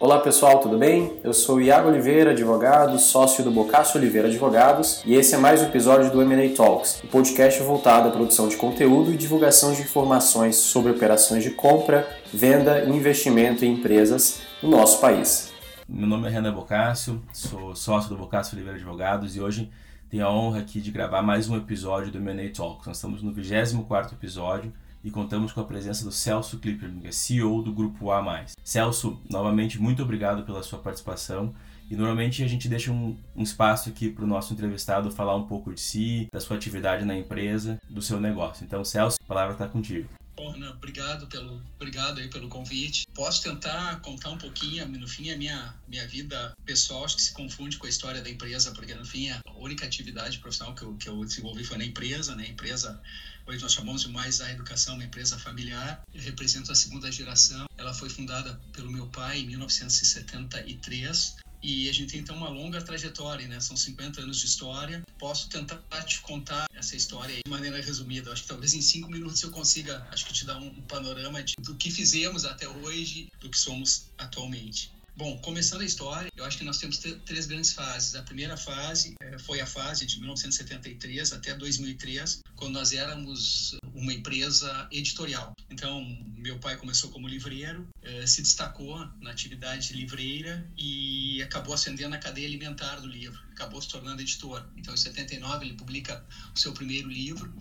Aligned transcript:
Olá 0.00 0.20
pessoal, 0.20 0.60
tudo 0.60 0.78
bem? 0.78 1.18
Eu 1.24 1.34
sou 1.34 1.60
Iago 1.60 1.88
Oliveira, 1.88 2.30
advogado, 2.30 2.96
sócio 3.00 3.42
do 3.42 3.50
Bocácio 3.50 3.98
Oliveira 3.98 4.28
Advogados, 4.28 5.02
e 5.04 5.16
esse 5.16 5.34
é 5.34 5.38
mais 5.38 5.60
um 5.60 5.64
episódio 5.64 6.08
do 6.12 6.22
M&A 6.22 6.54
Talks, 6.54 7.02
um 7.04 7.08
podcast 7.08 7.60
voltado 7.64 8.06
à 8.06 8.12
produção 8.12 8.48
de 8.48 8.56
conteúdo 8.56 9.12
e 9.12 9.16
divulgação 9.16 9.72
de 9.72 9.82
informações 9.82 10.54
sobre 10.54 10.92
operações 10.92 11.42
de 11.42 11.50
compra, 11.50 12.08
venda 12.32 12.84
e 12.84 12.90
investimento 12.90 13.64
em 13.64 13.72
empresas 13.72 14.40
no 14.62 14.70
nosso 14.70 15.00
país. 15.00 15.52
Meu 15.88 16.06
nome 16.06 16.28
é 16.28 16.30
Renan 16.30 16.54
Bocácio, 16.54 17.20
sou 17.32 17.74
sócio 17.74 18.08
do 18.08 18.16
Bocácio 18.16 18.54
Oliveira 18.54 18.78
Advogados 18.78 19.34
e 19.34 19.40
hoje 19.40 19.68
tenho 20.08 20.24
a 20.24 20.32
honra 20.32 20.60
aqui 20.60 20.80
de 20.80 20.92
gravar 20.92 21.22
mais 21.22 21.50
um 21.50 21.56
episódio 21.56 22.12
do 22.12 22.18
M&A 22.18 22.48
Talks. 22.54 22.86
Nós 22.86 22.98
estamos 22.98 23.20
no 23.20 23.32
24º 23.32 24.12
episódio 24.12 24.72
e 25.02 25.10
contamos 25.10 25.52
com 25.52 25.60
a 25.60 25.64
presença 25.64 26.04
do 26.04 26.12
Celso 26.12 26.58
Clipper, 26.58 26.90
que 27.00 27.08
é 27.08 27.12
CEO 27.12 27.62
do 27.62 27.72
Grupo 27.72 28.10
A+. 28.10 28.44
Celso, 28.64 29.20
novamente, 29.28 29.80
muito 29.80 30.02
obrigado 30.02 30.44
pela 30.44 30.62
sua 30.62 30.78
participação. 30.78 31.54
E 31.90 31.96
normalmente 31.96 32.44
a 32.44 32.46
gente 32.46 32.68
deixa 32.68 32.92
um, 32.92 33.16
um 33.34 33.42
espaço 33.42 33.88
aqui 33.88 34.10
para 34.10 34.22
o 34.22 34.26
nosso 34.26 34.52
entrevistado 34.52 35.10
falar 35.10 35.34
um 35.36 35.46
pouco 35.46 35.72
de 35.72 35.80
si, 35.80 36.28
da 36.30 36.38
sua 36.38 36.56
atividade 36.56 37.04
na 37.04 37.16
empresa, 37.16 37.80
do 37.88 38.02
seu 38.02 38.20
negócio. 38.20 38.64
Então, 38.64 38.84
Celso, 38.84 39.16
a 39.22 39.26
palavra 39.26 39.54
está 39.54 39.66
contigo. 39.66 40.06
Renan, 40.46 40.70
obrigado 40.70 41.26
pelo, 41.26 41.60
obrigado 41.76 42.20
aí 42.20 42.28
pelo 42.28 42.48
convite. 42.48 43.06
Posso 43.12 43.42
tentar 43.42 44.00
contar 44.00 44.30
um 44.30 44.38
pouquinho, 44.38 44.86
no 44.86 45.08
fim, 45.08 45.30
a 45.30 45.36
minha, 45.36 45.74
minha 45.88 46.06
vida 46.06 46.54
pessoal, 46.64 47.04
acho 47.04 47.16
que 47.16 47.22
se 47.22 47.32
confunde 47.32 47.76
com 47.76 47.86
a 47.86 47.88
história 47.88 48.22
da 48.22 48.30
empresa, 48.30 48.70
porque 48.72 48.94
no 48.94 49.04
fim 49.04 49.30
a 49.30 49.40
única 49.56 49.84
atividade 49.84 50.38
profissional 50.38 50.74
que 50.74 50.82
eu, 50.82 50.94
que 50.94 51.08
eu 51.08 51.24
desenvolvi 51.24 51.64
foi 51.64 51.78
na 51.78 51.84
empresa, 51.84 52.36
né? 52.36 52.46
Empresa, 52.46 53.00
hoje 53.46 53.60
nós 53.60 53.72
chamamos 53.72 54.02
de 54.02 54.08
mais 54.08 54.40
a 54.40 54.50
educação, 54.52 54.94
uma 54.94 55.04
empresa 55.04 55.38
familiar. 55.38 56.02
Eu 56.14 56.22
represento 56.22 56.70
a 56.70 56.74
segunda 56.74 57.10
geração. 57.10 57.66
Ela 57.76 57.92
foi 57.92 58.08
fundada 58.08 58.60
pelo 58.72 58.90
meu 58.90 59.06
pai 59.08 59.40
em 59.40 59.46
1973 59.46 61.36
e 61.62 61.88
a 61.88 61.92
gente 61.92 62.12
tem 62.12 62.20
então 62.20 62.36
uma 62.36 62.48
longa 62.48 62.80
trajetória, 62.80 63.46
né? 63.48 63.60
São 63.60 63.76
50 63.76 64.20
anos 64.20 64.38
de 64.38 64.46
história. 64.46 65.02
Posso 65.18 65.48
tentar 65.48 65.78
te 66.04 66.20
contar 66.20 66.66
essa 66.74 66.94
história 66.96 67.34
de 67.34 67.50
maneira 67.50 67.80
resumida. 67.80 68.32
Acho 68.32 68.42
que 68.42 68.48
talvez 68.48 68.74
em 68.74 68.82
cinco 68.82 69.10
minutos 69.10 69.42
eu 69.42 69.50
consiga, 69.50 70.06
acho 70.12 70.26
que 70.26 70.32
te 70.32 70.44
dar 70.44 70.58
um 70.58 70.70
panorama 70.82 71.42
de, 71.42 71.54
do 71.60 71.74
que 71.74 71.90
fizemos 71.90 72.44
até 72.44 72.68
hoje, 72.68 73.28
do 73.40 73.50
que 73.50 73.58
somos 73.58 74.06
atualmente. 74.16 74.90
Bom, 75.18 75.36
começando 75.38 75.80
a 75.80 75.84
história, 75.84 76.30
eu 76.36 76.44
acho 76.44 76.56
que 76.56 76.62
nós 76.62 76.78
temos 76.78 76.96
três 76.98 77.44
grandes 77.46 77.72
fases. 77.72 78.14
A 78.14 78.22
primeira 78.22 78.56
fase 78.56 79.16
eh, 79.20 79.36
foi 79.40 79.60
a 79.60 79.66
fase 79.66 80.06
de 80.06 80.16
1973 80.20 81.32
até 81.32 81.56
2003, 81.56 82.38
quando 82.54 82.74
nós 82.74 82.92
éramos 82.92 83.76
uma 83.92 84.12
empresa 84.12 84.86
editorial. 84.92 85.52
Então, 85.68 86.04
meu 86.36 86.60
pai 86.60 86.76
começou 86.76 87.10
como 87.10 87.26
livreiro, 87.26 87.88
eh, 88.00 88.28
se 88.28 88.42
destacou 88.42 88.96
na 89.20 89.32
atividade 89.32 89.92
livreira 89.92 90.64
e 90.78 91.42
acabou 91.42 91.74
ascendendo 91.74 92.14
a 92.14 92.18
cadeia 92.18 92.46
alimentar 92.46 93.00
do 93.00 93.08
livro, 93.08 93.40
acabou 93.50 93.82
se 93.82 93.88
tornando 93.88 94.22
editor. 94.22 94.64
Então, 94.76 94.94
em 94.94 94.96
79 94.96 95.66
ele 95.66 95.74
publica 95.74 96.24
o 96.54 96.58
seu 96.58 96.72
primeiro 96.72 97.08
livro, 97.08 97.52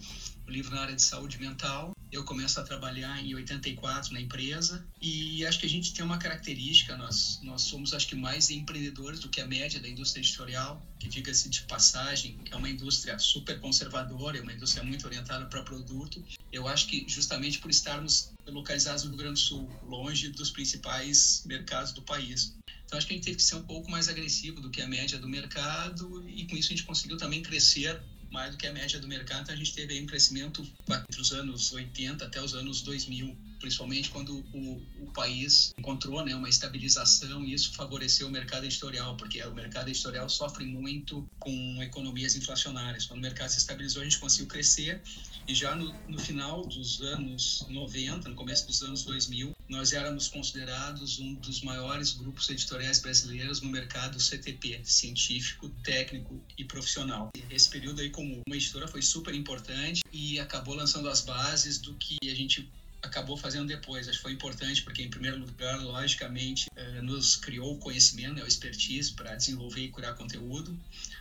o 0.48 0.52
livro 0.52 0.74
na 0.74 0.82
área 0.82 0.96
de 0.96 1.02
saúde 1.02 1.40
mental, 1.40 1.92
eu 2.10 2.24
começo 2.24 2.58
a 2.60 2.64
trabalhar 2.64 3.22
em 3.22 3.36
84 3.36 4.14
na 4.14 4.22
empresa 4.22 4.88
e 5.02 5.46
acho 5.46 5.60
que 5.60 5.66
a 5.66 5.70
gente 5.70 5.94
tem 5.94 6.06
uma 6.06 6.18
característica, 6.18 6.96
nós, 6.96 7.40
nós 7.44 7.64
somos 7.64 7.94
acho 7.94 8.08
que 8.08 8.16
mais 8.16 8.50
empreendedores 8.50 9.20
do 9.20 9.28
que 9.28 9.42
a 9.42 9.46
média 9.46 9.80
da 9.80 9.90
indústria 9.90 10.22
editorial, 10.22 10.82
que 11.00 11.10
diga-se 11.10 11.50
de 11.50 11.64
passagem, 11.64 12.40
é 12.50 12.56
uma 12.56 12.70
indústria 12.70 13.20
super 13.20 13.60
conservadora, 13.60 14.38
é 14.38 14.42
uma 14.42 14.54
indústria 14.54 14.84
muito 14.84 15.06
orientada 15.06 15.46
para 15.48 15.62
produto. 15.64 16.24
Eu 16.52 16.66
acho 16.66 16.88
que 16.88 17.06
justamente 17.10 17.60
por 17.60 17.70
estarmos 17.70 18.32
localizados 18.48 19.04
no 19.04 19.10
Rio 19.10 19.18
Grande 19.18 19.34
do 19.34 19.40
Sul, 19.40 19.70
longe 19.84 20.30
dos 20.30 20.50
principais 20.50 21.44
mercados 21.46 21.92
do 21.92 22.02
país. 22.02 22.56
Então 22.86 22.98
acho 22.98 23.06
que 23.06 23.14
a 23.14 23.18
gente 23.18 23.26
teve 23.26 23.38
que 23.38 23.44
ser 23.44 23.56
um 23.56 23.64
pouco 23.64 23.92
mais 23.92 24.08
agressivo 24.08 24.62
do 24.62 24.70
que 24.70 24.82
a 24.82 24.88
média 24.88 25.20
do 25.20 25.28
mercado 25.28 26.24
e 26.30 26.48
com 26.48 26.56
isso 26.56 26.70
a 26.70 26.76
gente 26.76 26.86
conseguiu 26.86 27.18
também 27.18 27.44
crescer 27.44 28.02
mais 28.38 28.52
do 28.52 28.58
que 28.58 28.68
a 28.68 28.72
média 28.72 29.00
do 29.00 29.08
mercado. 29.08 29.42
Então, 29.42 29.56
a 29.56 29.58
gente 29.58 29.74
teve 29.74 30.00
um 30.00 30.06
crescimento 30.06 30.62
entre 30.88 31.20
os 31.20 31.32
anos 31.32 31.72
80 31.72 32.24
até 32.24 32.40
os 32.40 32.54
anos 32.54 32.84
2000, 32.84 33.36
principalmente 33.60 34.10
quando 34.10 34.38
o, 34.54 34.82
o 35.02 35.12
país 35.14 35.74
encontrou 35.78 36.24
né, 36.24 36.36
uma 36.36 36.50
estabilização 36.50 37.44
e 37.44 37.54
isso 37.54 37.74
favoreceu 37.74 38.28
o 38.28 38.32
mercado 38.32 38.66
editorial, 38.66 39.16
porque 39.18 39.42
o 39.44 39.54
mercado 39.54 39.90
editorial 39.90 40.30
sofre 40.30 40.66
muito 40.66 41.28
com 41.40 41.82
economias 41.82 42.36
inflacionárias. 42.36 43.06
Quando 43.06 43.20
o 43.20 43.24
mercado 43.24 43.50
se 43.50 43.58
estabilizou, 43.58 44.02
a 44.02 44.06
gente 44.06 44.20
conseguiu 44.20 44.48
crescer 44.48 45.02
e 45.48 45.56
já 45.56 45.76
no, 45.76 45.94
no 46.10 46.20
final 46.20 46.66
dos 46.66 47.02
anos 47.02 47.66
90, 47.70 48.30
no 48.30 48.36
começo 48.36 48.68
dos 48.68 48.82
anos 48.84 49.04
2000, 49.04 49.56
nós 49.70 49.94
éramos 49.94 50.28
considerados 50.28 51.20
um 51.20 51.34
dos 51.36 51.62
maiores 51.62 52.12
grupos 52.12 52.50
editoriais 52.50 53.00
brasileiros 53.00 53.62
no 53.62 53.70
mercado 53.70 54.20
CTP, 54.20 54.82
científico, 54.84 55.70
técnico 55.84 56.42
e 56.58 56.66
profissional. 56.66 57.32
Esse 57.50 57.70
período 57.70 58.02
aí 58.02 58.10
como 58.10 58.42
uma 58.46 58.56
editora 58.56 58.88
foi 58.88 59.02
super 59.02 59.34
importante 59.34 60.04
e 60.12 60.40
acabou 60.40 60.76
lançando 60.76 61.10
as 61.10 61.22
bases 61.22 61.78
do 61.78 61.94
que 61.96 62.18
a 62.24 62.36
gente 62.36 62.70
acabou 63.02 63.38
fazendo 63.38 63.68
depois. 63.68 64.08
Acho 64.08 64.18
que 64.18 64.24
foi 64.24 64.32
importante 64.34 64.82
porque, 64.84 65.02
em 65.02 65.10
primeiro 65.10 65.38
lugar, 65.38 65.80
logicamente, 65.82 66.70
eh, 66.76 67.02
nos 67.02 67.36
criou 67.36 67.76
o 67.76 67.78
conhecimento, 67.78 68.36
né, 68.36 68.44
o 68.44 68.48
expertise 68.48 69.14
para 69.14 69.36
desenvolver 69.36 69.82
e 69.82 69.90
curar 69.90 70.16
conteúdo. 70.16 70.78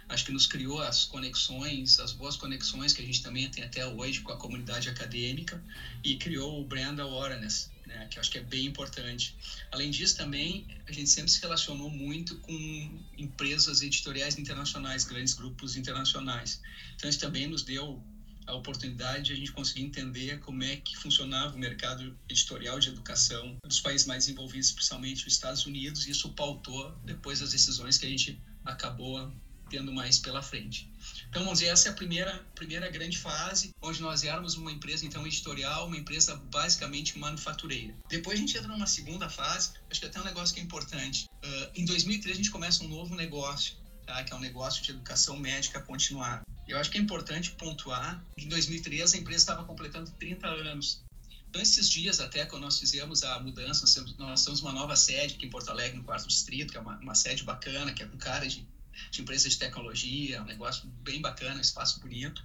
Acho 0.09 0.25
que 0.25 0.33
nos 0.33 0.47
criou 0.47 0.81
as 0.81 1.05
conexões, 1.05 1.99
as 2.01 2.13
boas 2.13 2.37
conexões 2.37 2.93
que 2.93 3.03
a 3.03 3.05
gente 3.05 3.23
também 3.23 3.49
tem 3.51 3.65
até 3.65 3.87
hoje 3.87 4.21
com 4.21 4.33
a 4.33 4.37
comunidade 4.37 4.89
acadêmica 4.89 5.63
e 6.03 6.17
criou 6.17 6.61
o 6.61 6.65
brand 6.65 6.99
awareness, 6.99 7.71
né, 7.87 8.07
que 8.11 8.19
acho 8.19 8.31
que 8.31 8.39
é 8.39 8.43
bem 8.43 8.67
importante. 8.67 9.35
Além 9.71 9.91
disso, 9.91 10.17
também, 10.17 10.67
a 10.87 10.93
gente 10.93 11.11
sempre 11.11 11.31
se 11.31 11.41
relacionou 11.41 11.91
muito 11.91 12.37
com 12.39 13.01
empresas 13.19 13.83
editoriais 13.83 14.39
internacionais, 14.39 15.05
grandes 15.05 15.35
grupos 15.35 15.77
internacionais. 15.77 16.61
Então, 16.97 17.09
isso 17.11 17.21
também 17.21 17.47
nos 17.47 17.63
deu 17.63 18.03
a 18.47 18.55
oportunidade 18.55 19.25
de 19.25 19.33
a 19.33 19.37
gente 19.37 19.53
conseguir 19.53 19.83
entender 19.83 20.39
como 20.41 20.63
é 20.63 20.77
que 20.77 20.97
funcionava 20.97 21.55
o 21.55 21.59
mercado 21.59 22.17
editorial 22.29 22.79
de 22.79 22.89
educação 22.89 23.57
dos 23.65 23.81
países 23.81 24.07
mais 24.07 24.29
envolvidos, 24.29 24.69
especialmente 24.69 25.27
os 25.27 25.33
Estados 25.33 25.67
Unidos, 25.67 26.07
e 26.07 26.11
isso 26.11 26.29
pautou 26.31 26.97
depois 27.05 27.43
as 27.43 27.51
decisões 27.51 27.99
que 27.99 28.07
a 28.07 28.09
gente 28.09 28.41
acabou 28.65 29.33
tendo 29.69 29.93
mais 29.93 30.19
pela 30.19 30.43
frente. 30.43 30.89
Então, 31.29 31.43
vamos 31.43 31.59
dizer, 31.59 31.73
essa 31.73 31.89
é 31.89 31.91
a 31.91 31.95
primeira, 31.95 32.45
primeira 32.55 32.89
grande 32.89 33.19
fase, 33.19 33.71
onde 33.83 34.01
nós 34.01 34.23
éramos 34.23 34.55
uma 34.55 34.71
empresa, 34.71 35.05
então, 35.05 35.27
editorial, 35.27 35.87
uma 35.87 35.97
empresa 35.97 36.37
basicamente 36.37 37.19
manufatureira. 37.19 37.95
Depois 38.09 38.39
a 38.39 38.41
gente 38.41 38.57
entra 38.57 38.69
numa 38.69 38.87
segunda 38.87 39.29
fase, 39.29 39.73
acho 39.91 40.01
que 40.01 40.07
até 40.07 40.21
um 40.21 40.25
negócio 40.25 40.55
que 40.55 40.61
é 40.61 40.65
importante. 40.65 41.27
Uh, 41.45 41.71
em 41.75 41.85
2003 41.85 42.35
a 42.35 42.37
gente 42.37 42.51
começa 42.51 42.85
um 42.85 42.89
novo 42.89 43.15
negócio, 43.15 43.75
tá? 44.07 44.23
que 44.23 44.33
é 44.33 44.37
um 44.37 44.41
negócio 44.41 44.83
de 44.83 44.91
educação 44.93 45.37
médica 45.37 45.81
continuada. 45.81 46.43
Eu 46.67 46.79
acho 46.79 46.91
que 46.91 46.99
é 46.99 47.01
importante 47.01 47.51
pontuar 47.53 48.25
que 48.37 48.45
em 48.45 48.49
2013 48.49 49.17
a 49.17 49.21
empresa 49.21 49.39
estava 49.39 49.65
completando 49.65 50.11
30 50.13 50.47
anos. 50.47 51.05
Então, 51.49 51.61
esses 51.61 51.89
dias, 51.89 52.21
até 52.21 52.45
quando 52.45 52.63
nós 52.63 52.79
fizemos 52.79 53.23
a 53.23 53.39
mudança, 53.41 53.83
nós 53.83 53.95
temos, 53.95 54.17
nós 54.17 54.45
temos 54.45 54.61
uma 54.61 54.73
nova 54.73 54.97
sede 54.97 55.35
aqui 55.35 55.47
em 55.47 55.51
Porto 55.51 55.71
Alegre, 55.71 55.97
no 55.97 56.05
quarto 56.05 56.27
distrito, 56.27 56.73
que 56.73 56.77
é 56.77 56.81
uma, 56.81 56.99
uma 56.99 57.15
sede 57.15 57.45
bacana, 57.45 57.93
que 57.93 58.03
é 58.03 58.07
com 58.07 58.17
cara 58.19 58.47
de, 58.47 58.67
de 59.11 59.21
empresa 59.23 59.49
de 59.49 59.57
tecnologia, 59.57 60.43
um 60.43 60.45
negócio 60.45 60.87
bem 61.03 61.21
bacana, 61.21 61.57
um 61.57 61.61
espaço 61.61 62.01
bonito, 62.01 62.45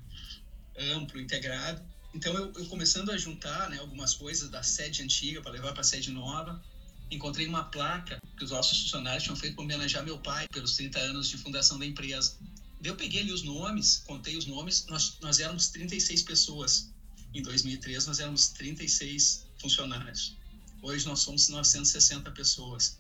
amplo, 0.78 1.20
integrado. 1.20 1.82
Então, 2.14 2.34
eu, 2.34 2.54
eu 2.54 2.66
começando 2.68 3.10
a 3.12 3.18
juntar 3.18 3.70
né, 3.70 3.80
algumas 3.80 4.14
coisas 4.14 4.50
da 4.50 4.64
sede 4.64 5.02
antiga 5.02 5.42
para 5.42 5.52
levar 5.52 5.72
para 5.74 5.82
a 5.82 5.86
sede 5.86 6.12
nova, 6.12 6.62
encontrei 7.12 7.46
uma 7.46 7.66
placa 7.66 8.22
que 8.38 8.44
os 8.44 8.52
nossos 8.52 8.82
funcionários 8.84 9.24
tinham 9.24 9.36
feito 9.36 9.56
para 9.56 9.64
homenagear 9.64 10.04
meu 10.04 10.18
pai 10.18 10.48
pelos 10.48 10.76
30 10.78 10.98
anos 11.00 11.30
de 11.30 11.38
fundação 11.38 11.78
da 11.78 11.86
empresa. 11.86 12.38
Eu 12.82 12.96
peguei 12.96 13.22
ali 13.22 13.32
os 13.32 13.44
nomes, 13.44 14.02
contei 14.08 14.38
os 14.38 14.46
nomes, 14.46 14.86
nós, 14.88 15.18
nós 15.22 15.40
éramos 15.40 15.68
36 15.68 16.24
pessoas. 16.24 16.90
Em 17.34 17.42
2003, 17.42 18.08
nós 18.08 18.20
éramos 18.20 18.48
36 18.50 19.46
funcionários. 19.60 20.36
Hoje 20.82 21.06
nós 21.06 21.20
somos 21.20 21.48
960 21.50 22.32
pessoas. 22.32 22.98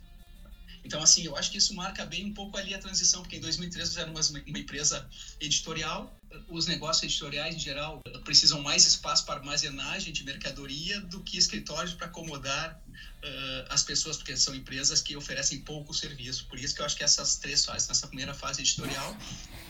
Então, 0.84 1.01
assim, 1.01 1.24
eu 1.24 1.36
acho 1.36 1.51
que 1.51 1.57
isso 1.57 1.74
marca 1.74 2.06
bem 2.06 2.25
um 2.25 2.33
pouco 2.33 2.57
ali 2.57 2.74
a 2.74 2.80
transição, 2.80 3.22
porque 3.22 3.36
em 3.36 3.39
2003 3.39 3.89
nós 3.89 3.98
éramos 3.98 4.30
uma, 4.30 4.39
uma 4.39 4.60
empresa 4.60 5.07
editorial. 5.39 6.19
Os 6.48 6.66
negócios 6.66 7.04
editoriais, 7.04 7.56
em 7.56 7.60
geral, 7.60 8.01
precisam 8.24 8.62
mais 8.62 8.86
espaço 8.86 9.25
para 9.25 9.39
armazenagem 9.39 10.12
de 10.12 10.24
mercadoria 10.24 11.00
do 11.01 11.22
que 11.22 11.38
escritórios 11.38 11.94
para 11.94 12.07
acomodar 12.07 12.81
uh, 12.89 13.66
as 13.69 13.83
pessoas, 13.83 14.18
porque 14.18 14.36
são 14.36 14.56
empresas 14.56 15.01
que 15.01 15.16
oferecem 15.16 15.62
pouco 15.62 15.94
serviço. 15.94 16.45
Por 16.45 16.57
isso 16.57 16.74
que 16.74 16.81
eu 16.81 16.86
acho 16.86 16.95
que 16.95 17.04
essas 17.04 17.38
três 17.38 17.63
fases, 17.63 17.88
nessa 17.88 18.07
primeira 18.07 18.34
fase 18.34 18.62
editorial, 18.62 19.16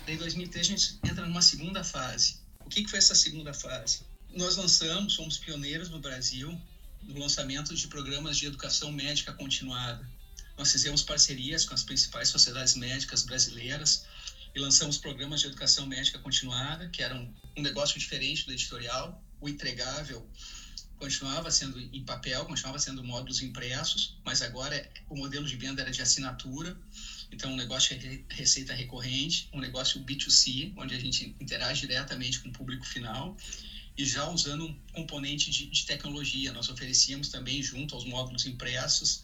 em 0.07 0.17
2003 0.17 0.65
a 0.65 0.69
gente 0.69 0.99
entra 1.03 1.25
numa 1.25 1.41
segunda 1.41 1.83
fase. 1.83 2.39
O 2.59 2.69
que, 2.69 2.83
que 2.83 2.89
foi 2.89 2.99
essa 2.99 3.15
segunda 3.15 3.53
fase? 3.53 4.01
Nós 4.33 4.55
lançamos, 4.55 5.15
fomos 5.15 5.37
pioneiros 5.37 5.89
no 5.89 5.99
Brasil 5.99 6.57
no 7.03 7.19
lançamento 7.19 7.75
de 7.75 7.87
programas 7.87 8.37
de 8.37 8.45
educação 8.45 8.91
médica 8.91 9.33
continuada. 9.33 10.07
Nós 10.57 10.71
fizemos 10.71 11.01
parcerias 11.01 11.65
com 11.65 11.73
as 11.73 11.83
principais 11.83 12.29
sociedades 12.29 12.75
médicas 12.75 13.23
brasileiras 13.23 14.05
e 14.53 14.59
lançamos 14.59 14.97
programas 14.97 15.39
de 15.39 15.47
educação 15.47 15.85
médica 15.85 16.19
continuada, 16.19 16.89
que 16.89 17.01
eram 17.01 17.33
um 17.57 17.61
negócio 17.61 17.99
diferente 17.99 18.45
do 18.45 18.51
editorial. 18.51 19.23
O 19.39 19.47
entregável 19.49 20.27
continuava 20.97 21.49
sendo 21.49 21.79
em 21.79 22.03
papel, 22.03 22.45
continuava 22.45 22.77
sendo 22.77 23.03
módulos 23.03 23.41
impressos, 23.41 24.17
mas 24.23 24.41
agora 24.41 24.87
o 25.09 25.15
modelo 25.15 25.47
de 25.47 25.55
venda 25.55 25.81
era 25.81 25.89
de 25.89 26.01
assinatura. 26.01 26.77
Então, 27.31 27.51
um 27.51 27.55
negócio 27.55 27.97
de 27.97 28.23
receita 28.29 28.73
recorrente, 28.73 29.49
um 29.51 29.59
negócio 29.59 29.99
B2C, 30.01 30.73
onde 30.77 30.93
a 30.93 30.99
gente 30.99 31.35
interage 31.39 31.81
diretamente 31.81 32.39
com 32.41 32.49
o 32.49 32.51
público 32.51 32.85
final 32.85 33.35
e 33.97 34.05
já 34.05 34.29
usando 34.29 34.65
um 34.65 34.73
componente 34.93 35.49
de, 35.49 35.65
de 35.67 35.85
tecnologia. 35.85 36.53
Nós 36.53 36.69
oferecíamos 36.69 37.29
também, 37.29 37.63
junto 37.63 37.95
aos 37.95 38.05
módulos 38.05 38.45
impressos, 38.45 39.23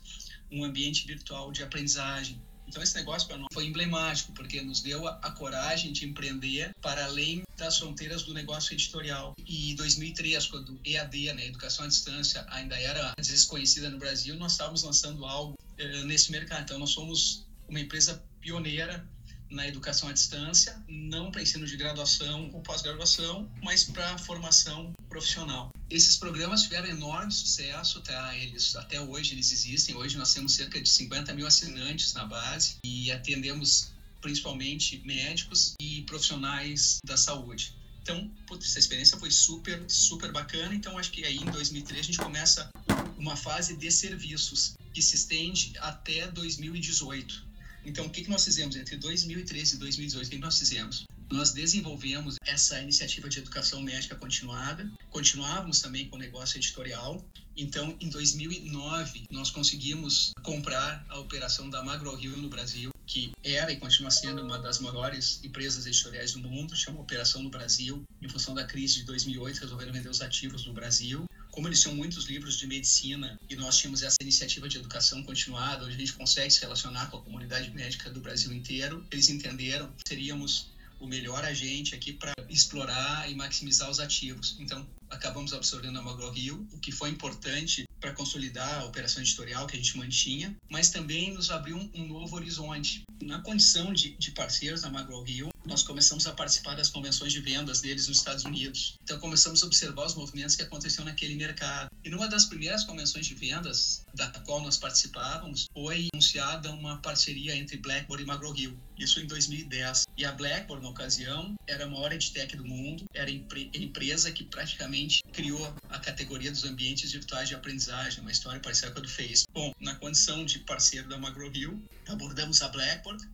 um 0.51 0.63
ambiente 0.63 1.05
virtual 1.05 1.51
de 1.51 1.63
aprendizagem. 1.63 2.41
Então, 2.67 2.83
esse 2.83 2.95
negócio 2.95 3.27
para 3.27 3.37
nós 3.37 3.47
foi 3.53 3.65
emblemático, 3.65 4.33
porque 4.33 4.61
nos 4.61 4.81
deu 4.81 5.07
a, 5.07 5.11
a, 5.23 5.31
coragem 5.31 5.93
de 5.93 6.05
empreender 6.05 6.71
para 6.81 7.05
além 7.05 7.43
das 7.55 7.77
fronteiras 7.79 8.23
do 8.23 8.33
negócio 8.33 8.73
editorial. 8.73 9.33
E 9.45 9.71
em 9.71 9.75
2003, 9.75 10.47
quando 10.47 10.77
EAD, 10.83 11.33
né, 11.33 11.47
Educação 11.47 11.85
à 11.85 11.87
Distância, 11.87 12.45
ainda 12.49 12.77
era 12.77 13.13
desconhecida 13.17 13.89
no 13.89 13.97
Brasil, 13.97 14.35
nós 14.35 14.51
estávamos 14.51 14.83
lançando 14.83 15.25
algo 15.25 15.57
eh, 15.77 16.03
nesse 16.03 16.29
mercado. 16.29 16.63
Então, 16.63 16.77
nós 16.77 16.89
somos 16.89 17.47
uma 17.69 17.79
empresa 17.79 18.21
pioneira 18.41 19.07
na 19.49 19.67
educação 19.67 20.09
à 20.09 20.13
distância, 20.13 20.81
não 20.87 21.31
para 21.31 21.41
ensino 21.41 21.65
de 21.65 21.77
graduação 21.77 22.49
ou 22.53 22.61
pós-graduação, 22.61 23.49
mas 23.61 23.83
para 23.83 24.17
formação 24.17 24.93
profissional. 25.09 25.71
Esses 25.89 26.17
programas 26.17 26.63
tiveram 26.63 26.87
enorme 26.87 27.31
sucesso, 27.31 28.01
tá? 28.01 28.35
Eles 28.35 28.75
até 28.75 28.99
hoje 28.99 29.33
eles 29.33 29.51
existem. 29.51 29.95
Hoje 29.95 30.17
nós 30.17 30.33
temos 30.33 30.53
cerca 30.53 30.81
de 30.81 30.89
50 30.89 31.33
mil 31.33 31.47
assinantes 31.47 32.13
na 32.13 32.25
base 32.25 32.75
e 32.83 33.11
atendemos 33.11 33.91
principalmente 34.21 35.01
médicos 35.05 35.73
e 35.79 36.01
profissionais 36.01 36.99
da 37.05 37.15
saúde. 37.15 37.73
Então, 38.01 38.29
putz, 38.45 38.65
essa 38.65 38.79
experiência 38.79 39.17
foi 39.17 39.31
super, 39.31 39.83
super 39.87 40.31
bacana. 40.31 40.73
Então, 40.73 40.97
acho 40.97 41.11
que 41.11 41.25
aí 41.25 41.37
em 41.37 41.45
2003 41.45 41.99
a 41.99 42.03
gente 42.03 42.17
começa 42.17 42.69
uma 43.17 43.35
fase 43.35 43.75
de 43.75 43.91
serviços 43.91 44.75
que 44.93 45.01
se 45.01 45.15
estende 45.15 45.73
até 45.79 46.27
2018. 46.27 47.46
Então, 47.87 48.05
o 48.05 48.09
que, 48.09 48.21
que 48.21 48.29
nós 48.29 48.43
fizemos 48.43 48.75
entre 48.75 48.97
2013 48.97 49.75
e 49.75 49.79
2018? 49.79 50.27
O 50.27 50.29
que 50.29 50.37
nós 50.37 50.59
fizemos? 50.59 51.05
Nós 51.31 51.51
desenvolvemos 51.51 52.35
essa 52.45 52.81
iniciativa 52.81 53.29
de 53.29 53.39
educação 53.39 53.81
médica 53.81 54.13
continuada, 54.13 54.91
continuávamos 55.09 55.79
também 55.79 56.09
com 56.09 56.17
o 56.17 56.19
negócio 56.19 56.57
editorial. 56.57 57.25
Então, 57.55 57.95
em 58.01 58.09
2009, 58.09 59.27
nós 59.31 59.49
conseguimos 59.49 60.33
comprar 60.43 61.05
a 61.07 61.17
operação 61.17 61.69
da 61.69 61.81
MagroRio 61.81 62.35
no 62.35 62.49
Brasil, 62.49 62.91
que 63.05 63.31
era 63.41 63.71
e 63.71 63.77
continua 63.77 64.11
sendo 64.11 64.43
uma 64.43 64.59
das 64.59 64.79
maiores 64.79 65.39
empresas 65.41 65.85
editoriais 65.85 66.33
do 66.33 66.39
mundo, 66.39 66.75
chama 66.75 66.99
Operação 66.99 67.41
no 67.41 67.49
Brasil. 67.49 68.03
Em 68.21 68.27
função 68.27 68.53
da 68.53 68.65
crise 68.65 68.95
de 68.95 69.03
2008, 69.05 69.61
resolveram 69.61 69.93
vender 69.93 70.09
os 70.09 70.21
ativos 70.21 70.65
no 70.65 70.73
Brasil 70.73 71.25
como 71.57 71.67
eles 71.67 71.81
tinham 71.81 71.95
muitos 71.95 72.25
livros 72.25 72.55
de 72.55 72.67
medicina 72.67 73.35
e 73.49 73.55
nós 73.55 73.79
tínhamos 73.79 74.03
essa 74.03 74.17
iniciativa 74.21 74.69
de 74.69 74.77
educação 74.77 75.23
continuada, 75.23 75.85
onde 75.85 75.95
a 75.95 75.97
gente 75.97 76.13
consegue 76.13 76.53
se 76.53 76.61
relacionar 76.61 77.09
com 77.09 77.17
a 77.17 77.21
comunidade 77.23 77.71
médica 77.71 78.11
do 78.11 78.19
Brasil 78.19 78.53
inteiro, 78.53 79.03
eles 79.09 79.27
entenderam 79.27 79.91
que 79.93 80.07
seríamos 80.07 80.67
o 80.99 81.07
melhor 81.07 81.43
agente 81.43 81.95
aqui 81.95 82.13
para 82.13 82.31
explorar 82.47 83.27
e 83.27 83.33
maximizar 83.33 83.89
os 83.89 83.99
ativos. 83.99 84.55
Então, 84.59 84.87
acabamos 85.09 85.53
absorvendo 85.53 85.99
a 85.99 86.01
MagroRio, 86.01 86.67
o 86.71 86.79
que 86.79 86.91
foi 86.91 87.09
importante 87.09 87.85
para 87.99 88.13
consolidar 88.13 88.81
a 88.81 88.85
operação 88.85 89.21
editorial 89.21 89.65
que 89.65 89.75
a 89.75 89.79
gente 89.79 89.97
mantinha, 89.97 90.55
mas 90.69 90.89
também 90.89 91.33
nos 91.33 91.49
abriu 91.49 91.77
um, 91.77 92.07
novo 92.07 92.35
horizonte. 92.35 93.03
Na 93.21 93.41
condição 93.41 93.91
de, 93.91 94.15
de 94.17 94.31
parceiros 94.31 94.81
da 94.81 94.89
MagroRio, 94.89 95.49
nós 95.65 95.83
começamos 95.83 96.25
a 96.27 96.31
participar 96.31 96.75
das 96.75 96.89
convenções 96.89 97.33
de 97.33 97.41
vendas 97.41 97.81
deles 97.81 98.07
nos 98.07 98.19
Estados 98.19 98.45
Unidos. 98.45 98.95
Então 99.03 99.19
começamos 99.19 99.63
a 99.63 99.65
observar 99.65 100.05
os 100.05 100.15
movimentos 100.15 100.55
que 100.55 100.61
aconteciam 100.61 101.03
naquele 101.03 101.35
mercado. 101.35 101.89
E 102.03 102.09
numa 102.09 102.27
das 102.27 102.45
primeiras 102.45 102.83
convenções 102.83 103.25
de 103.25 103.33
vendas 103.33 104.05
da 104.13 104.29
qual 104.45 104.61
nós 104.61 104.77
participávamos, 104.77 105.67
foi 105.73 106.07
anunciada 106.13 106.71
uma 106.71 106.97
parceria 107.01 107.55
entre 107.55 107.77
Blackboard 107.77 108.23
e 108.23 108.27
McGraw-Hill. 108.27 108.77
Isso 108.97 109.19
em 109.19 109.27
2010. 109.27 110.05
E 110.15 110.23
a 110.23 110.31
Blackboard, 110.31 110.83
na 110.83 110.89
ocasião, 110.89 111.55
era 111.67 111.85
a 111.85 111.89
maior 111.89 112.11
edtech 112.13 112.55
do 112.55 112.65
mundo, 112.65 113.03
era 113.13 113.29
a 113.29 113.33
empresa 113.33 114.31
que 114.31 114.43
praticamente 114.43 114.96
criou 115.33 115.75
a 115.89 115.99
categoria 115.99 116.51
dos 116.51 116.63
ambientes 116.63 117.11
virtuais 117.11 117.47
de 117.49 117.55
aprendizagem, 117.55 118.21
uma 118.21 118.31
história 118.31 118.59
parecida 118.59 118.91
com 118.91 118.99
a 118.99 119.01
do 119.01 119.09
Facebook. 119.09 119.51
Bom, 119.53 119.73
na 119.79 119.95
condição 119.95 120.45
de 120.45 120.59
parceiro 120.59 121.07
da 121.07 121.17
McGraw-Hill, 121.17 121.81
abordamos 122.07 122.61
a 122.61 122.69
Blackboard, 122.69 123.27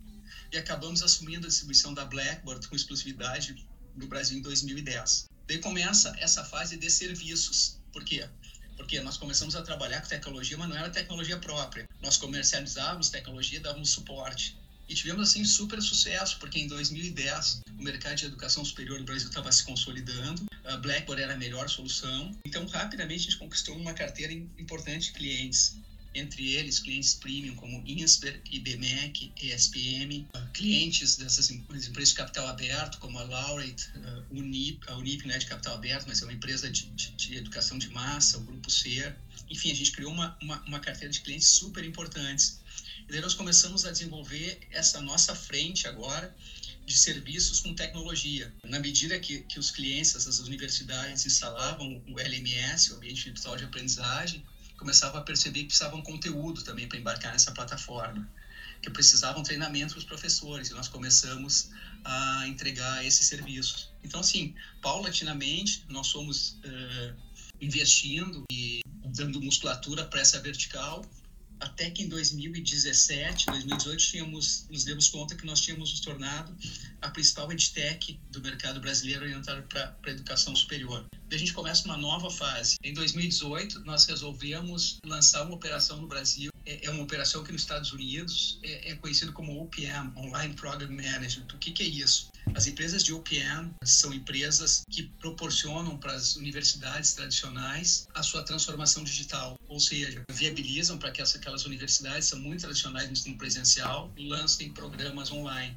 e 0.51 0.57
acabamos 0.57 1.01
assumindo 1.01 1.48
a 1.48 1.50
distribuição 1.50 1.94
da 1.94 2.06
Blackboard 2.06 2.68
com 2.68 2.75
exclusividade 2.75 3.65
no 3.95 4.07
Brasil 4.07 4.38
em 4.38 4.42
2010. 4.42 5.25
Daí 5.48 5.57
começa 5.57 6.13
essa 6.19 6.44
fase 6.44 6.77
de 6.77 6.89
serviços. 6.89 7.80
Por 7.92 8.04
quê? 8.06 8.27
Porque 8.77 9.00
nós 9.01 9.18
começamos 9.18 9.56
a 9.56 9.62
trabalhar 9.62 10.01
com 10.01 10.07
tecnologia, 10.07 10.57
mas 10.57 10.69
não 10.69 10.77
era 10.77 10.89
tecnologia 10.89 11.38
própria. 11.38 11.88
Nós 12.01 12.18
comercializávamos 12.18 13.10
tecnologia, 13.10 13.60
dávamos 13.60 13.89
suporte. 13.89 14.57
E 14.88 14.96
tivemos 14.96 15.30
assim 15.30 15.46
super 15.46 15.82
sucesso, 15.82 16.38
porque 16.40 16.60
em 16.60 16.68
2010 16.68 17.62
o 17.80 17.84
mercado 17.84 18.16
de 18.16 18.26
educação 18.26 18.64
superior 18.64 19.00
no 19.00 19.06
Brasil 19.06 19.28
estava 19.28 19.52
se 19.52 19.64
consolidando, 19.64 20.46
a 20.66 20.78
Blackboard 20.78 21.22
era 21.22 21.34
a 21.34 21.38
melhor 21.38 21.70
solução. 21.70 22.36
Então, 22.46 22.66
rapidamente 22.68 23.22
a 23.22 23.24
gente 23.24 23.38
conquistou 23.38 23.76
uma 23.78 23.94
carteira 23.94 24.34
importante 24.34 25.08
de 25.08 25.14
clientes 25.14 25.78
entre 26.16 26.54
eles 26.54 26.80
clientes 26.80 27.16
premium 27.16 27.56
como 27.56 27.84
Insper, 27.88 28.40
IBMEC, 28.52 29.32
ESPM, 29.42 30.28
clientes 30.54 31.16
dessas 31.16 31.50
empresas 31.50 32.10
de 32.10 32.16
capital 32.16 32.48
aberto 32.48 33.00
como 33.00 33.18
a 33.18 33.24
Laureate, 33.24 33.90
Unip, 34.30 34.80
a 34.88 34.96
Unip 34.96 35.28
não 35.28 35.34
é 35.34 35.38
de 35.38 35.46
capital 35.46 35.76
aberto, 35.76 36.06
mas 36.08 36.22
é 36.22 36.26
uma 36.26 36.34
empresa 36.34 36.70
de, 36.70 36.86
de, 36.92 37.12
de 37.12 37.36
educação 37.36 37.78
de 37.78 37.90
massa, 37.90 38.38
o 38.38 38.42
Grupo 38.42 38.70
C. 38.70 39.14
Enfim, 39.50 39.72
a 39.72 39.76
gente 39.76 39.92
criou 39.92 40.12
uma, 40.12 40.38
uma, 40.42 40.62
uma 40.66 40.80
carteira 40.80 41.12
de 41.12 41.22
clientes 41.22 41.48
super 41.48 41.84
importantes. 41.84 42.60
E 43.10 43.20
nós 43.20 43.34
começamos 43.34 43.86
a 43.86 43.92
desenvolver 43.92 44.60
essa 44.72 45.02
nossa 45.02 45.36
frente 45.36 45.88
agora 45.88 46.36
de 46.86 46.98
serviços 46.98 47.60
com 47.60 47.74
tecnologia. 47.74 48.54
Na 48.66 48.80
medida 48.80 49.20
que, 49.20 49.40
que 49.42 49.60
os 49.60 49.72
clientes, 49.72 50.16
as 50.16 50.40
universidades 50.40 51.26
instalavam 51.26 52.04
o 52.08 52.20
LMS, 52.20 52.92
o 52.92 52.96
Ambiente 52.98 53.26
Virtual 53.26 53.56
de 53.56 53.64
Aprendizagem, 53.64 54.44
começavam 54.78 55.22
a 55.22 55.24
perceber 55.24 55.62
que 55.62 55.68
precisavam 55.68 56.02
conteúdo 56.02 56.64
também 56.64 56.88
para 56.88 56.98
embarcar 56.98 57.32
nessa 57.32 57.52
plataforma, 57.52 58.30
que 58.82 58.90
precisavam 58.90 59.42
treinamento 59.44 59.94
para 59.94 60.00
os 60.00 60.06
professores, 60.06 60.70
e 60.70 60.74
nós 60.74 60.90
começamos 60.90 61.70
a 62.04 62.48
entregar 62.48 63.06
esses 63.06 63.28
serviços. 63.28 63.90
Então, 64.04 64.20
assim, 64.20 64.54
paulatinamente, 64.82 65.86
nós 65.88 66.12
fomos 66.12 66.60
uh, 66.66 67.16
investindo 67.62 68.44
e 68.52 68.82
dando 69.06 69.42
musculatura 69.42 70.04
para 70.06 70.20
essa 70.20 70.40
vertical, 70.42 71.06
até 71.63 71.89
que 71.89 72.04
em 72.04 72.10
2017, 72.10 73.45
2018, 73.48 74.06
tínhamos, 74.06 74.65
nos 74.69 74.84
demos 74.84 75.08
conta 75.08 75.36
que 75.36 75.46
nós 75.46 75.62
tínhamos 75.62 75.91
nos 75.91 76.00
tornado 76.01 76.55
a 77.03 77.10
principal 77.10 77.51
edtech 77.51 78.19
do 78.31 78.41
mercado 78.41 78.79
brasileiro 78.79 79.24
orientado 79.24 79.62
para 79.63 79.95
a 80.03 80.10
educação 80.10 80.55
superior. 80.55 81.05
A 81.29 81.38
gente 81.38 81.53
começa 81.53 81.86
uma 81.86 81.98
nova 81.98 82.29
fase. 82.29 82.77
Em 82.83 82.93
2018, 82.93 83.81
nós 83.81 84.05
resolvemos 84.05 85.00
lançar 85.05 85.43
uma 85.43 85.55
operação 85.55 85.98
no 86.00 86.07
Brasil. 86.07 86.51
É, 86.65 86.86
é 86.86 86.89
uma 86.91 87.03
operação 87.03 87.43
que 87.43 87.51
nos 87.51 87.62
Estados 87.62 87.91
Unidos 87.91 88.60
é, 88.63 88.91
é 88.91 88.95
conhecido 88.95 89.33
como 89.33 89.62
OPM, 89.62 90.13
Online 90.15 90.53
Program 90.53 90.89
Management. 90.89 91.48
O 91.53 91.57
que, 91.57 91.72
que 91.72 91.83
é 91.83 91.88
isso? 91.88 92.29
As 92.55 92.67
empresas 92.67 93.03
de 93.03 93.13
OPM 93.13 93.74
são 93.83 94.13
empresas 94.13 94.83
que 94.89 95.03
proporcionam 95.19 95.98
para 95.98 96.13
as 96.13 96.36
universidades 96.36 97.13
tradicionais 97.13 98.07
a 98.13 98.22
sua 98.22 98.43
transformação 98.43 99.03
digital, 99.03 99.57
ou 99.67 99.79
seja, 99.79 100.24
viabilizam 100.29 100.98
para 100.98 101.12
que 101.12 101.22
aquelas 101.22 101.65
universidades 101.65 102.27
são 102.27 102.39
muito 102.39 102.62
tradicionais 102.62 103.07
no 103.07 103.13
ensino 103.13 103.38
presencial 103.38 104.13
lancem 104.17 104.72
programas 104.72 105.31
online. 105.31 105.75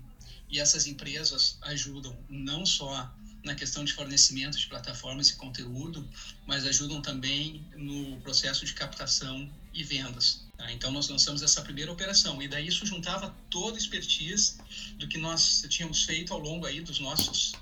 E 0.49 0.61
essas 0.61 0.87
empresas 0.87 1.59
ajudam 1.63 2.17
não 2.29 2.65
só 2.65 3.13
na 3.47 3.55
questão 3.55 3.85
de 3.85 3.93
fornecimento 3.93 4.59
de 4.59 4.67
plataformas 4.67 5.29
e 5.29 5.37
conteúdo, 5.37 6.07
mas 6.47 6.67
ajudam 6.67 7.01
também 7.01 7.65
no 7.77 8.21
processo 8.21 8.65
de 8.65 8.75
captação 8.75 9.49
e 9.73 9.85
vendas. 9.85 10.45
Tá? 10.57 10.71
Então, 10.73 10.91
nós 10.91 11.09
lançamos 11.09 11.43
essa 11.43 11.63
primeira 11.63 11.93
operação 11.93 12.43
e 12.43 12.49
daí 12.49 12.67
isso 12.67 12.85
juntava 12.85 13.35
toda 13.49 13.77
a 13.77 13.79
expertise 13.79 14.57
do 14.99 15.07
que 15.07 15.17
nós 15.17 15.65
tínhamos 15.69 16.03
feito 16.03 16.33
ao 16.33 16.41
longo 16.41 16.67
aí 16.67 16.81
dos 16.81 16.99
nossos 16.99 17.53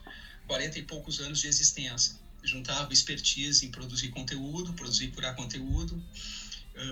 40 0.46 0.78
e 0.78 0.82
poucos 0.82 1.20
anos 1.20 1.40
de 1.40 1.48
existência. 1.48 2.14
Juntava 2.42 2.92
expertise 2.92 3.64
em 3.64 3.70
produzir 3.70 4.08
conteúdo, 4.08 4.72
produzir 4.72 5.04
e 5.04 5.08
curar 5.08 5.34
conteúdo, 5.34 6.02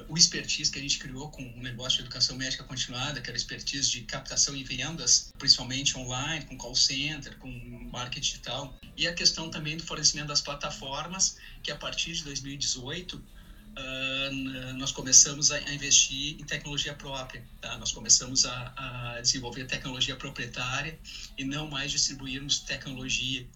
o 0.08 0.16
expertise 0.16 0.70
que 0.70 0.78
a 0.78 0.82
gente 0.82 0.98
criou 0.98 1.28
com 1.30 1.42
o 1.42 1.62
negócio 1.62 1.98
de 1.98 2.04
educação 2.04 2.36
médica 2.36 2.62
continuada, 2.62 3.20
que 3.20 3.28
era 3.28 3.36
expertise 3.36 3.90
de 3.90 4.02
captação 4.02 4.54
e 4.54 4.62
vendas, 4.62 5.32
principalmente 5.38 5.98
online, 5.98 6.44
com 6.44 6.56
call 6.56 6.74
center, 6.74 7.36
com 7.38 7.50
marketing 7.92 8.20
digital, 8.20 8.78
e 8.96 9.06
a 9.06 9.14
questão 9.14 9.50
também 9.50 9.76
do 9.76 9.82
fornecimento 9.82 10.28
das 10.28 10.40
plataformas, 10.40 11.36
que 11.62 11.72
a 11.72 11.76
partir 11.76 12.12
de 12.12 12.24
2018 12.24 13.16
uh, 13.16 14.74
nós 14.74 14.92
começamos 14.92 15.50
a, 15.50 15.56
a, 15.56 15.74
investir 15.74 16.40
em 16.40 16.44
tecnologia 16.44 16.94
própria, 16.94 17.44
tá? 17.60 17.76
nós 17.78 17.92
começamos 17.92 18.44
a, 18.44 19.14
a 19.16 19.20
desenvolver 19.20 19.66
tecnologia 19.66 20.16
proprietária 20.16 20.98
e 21.36 21.44
não 21.44 21.68
mais 21.68 21.90
distribuirmos 21.90 22.60
tecnologia 22.60 23.46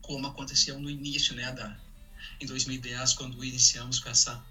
como 0.00 0.26
aconteceu 0.26 0.78
no 0.78 0.88
início 0.88 1.34
né, 1.34 1.50
da, 1.52 1.76
em 2.40 2.46
2010, 2.46 3.14
quando 3.14 3.44
iniciamos 3.44 3.98
com 3.98 4.08
essa, 4.08 4.42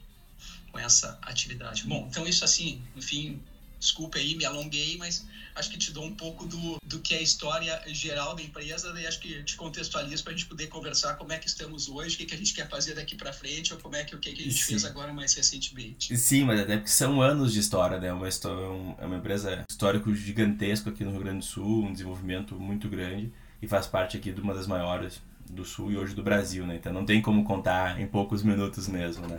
com 0.76 0.80
essa 0.80 1.18
atividade. 1.22 1.86
Bom, 1.88 2.06
então 2.12 2.28
isso 2.28 2.44
assim, 2.44 2.82
no 2.94 3.02
fim, 3.02 3.40
desculpa 3.80 4.18
aí, 4.18 4.36
me 4.36 4.44
alonguei, 4.44 4.98
mas 4.98 5.26
acho 5.56 5.70
que 5.70 5.78
te 5.78 5.90
dou 5.94 6.04
um 6.04 6.14
pouco 6.14 6.46
do, 6.46 6.78
do 6.86 7.00
que 7.00 7.14
é 7.14 7.20
a 7.20 7.22
história 7.22 7.82
geral 7.88 8.36
da 8.36 8.42
empresa, 8.42 8.94
e 9.00 9.08
acho 9.08 9.22
que 9.22 9.42
te 9.44 9.56
contextualizo 9.56 10.22
para 10.22 10.34
a 10.34 10.36
gente 10.36 10.48
poder 10.48 10.68
conversar 10.68 11.16
como 11.16 11.32
é 11.32 11.38
que 11.38 11.48
estamos 11.48 11.88
hoje, 11.88 12.16
o 12.16 12.18
que, 12.18 12.26
que 12.26 12.36
a 12.36 12.38
gente 12.38 12.54
quer 12.54 12.68
fazer 12.70 12.94
daqui 12.94 13.16
para 13.16 13.32
frente, 13.32 13.74
ou 13.74 13.80
como 13.80 13.96
é 13.96 14.04
que 14.04 14.14
o 14.14 14.20
que, 14.20 14.34
que 14.34 14.42
a 14.42 14.46
gente 14.46 14.62
Sim. 14.62 14.72
fez 14.72 14.84
agora 14.84 15.14
mais 15.14 15.34
recentemente. 15.34 16.16
Sim, 16.18 16.44
mas 16.44 16.60
até 16.60 16.76
porque 16.76 16.92
são 16.92 17.22
anos 17.22 17.54
de 17.54 17.62
história, 17.62 17.98
né? 17.98 18.12
Uma 18.12 18.28
história, 18.28 18.66
é 19.00 19.06
uma 19.06 19.16
empresa 19.16 19.64
histórico 19.70 20.14
gigantesco 20.14 20.90
aqui 20.90 21.06
no 21.06 21.12
Rio 21.12 21.22
Grande 21.22 21.40
do 21.40 21.46
Sul, 21.46 21.86
um 21.86 21.94
desenvolvimento 21.94 22.56
muito 22.56 22.90
grande 22.90 23.32
e 23.62 23.68
faz 23.68 23.88
parte 23.88 24.18
aqui 24.18 24.34
de 24.34 24.42
uma 24.42 24.54
das 24.54 24.68
maiores 24.68 25.22
do 25.50 25.64
Sul 25.64 25.92
e 25.92 25.98
hoje 25.98 26.14
do 26.14 26.24
Brasil, 26.24 26.68
né? 26.68 26.76
Então 26.76 26.92
não 26.92 27.06
tem 27.06 27.22
como 27.22 27.46
contar 27.46 28.02
em 28.02 28.08
poucos 28.08 28.44
minutos 28.44 28.90
mesmo, 28.90 29.26
né? 29.26 29.38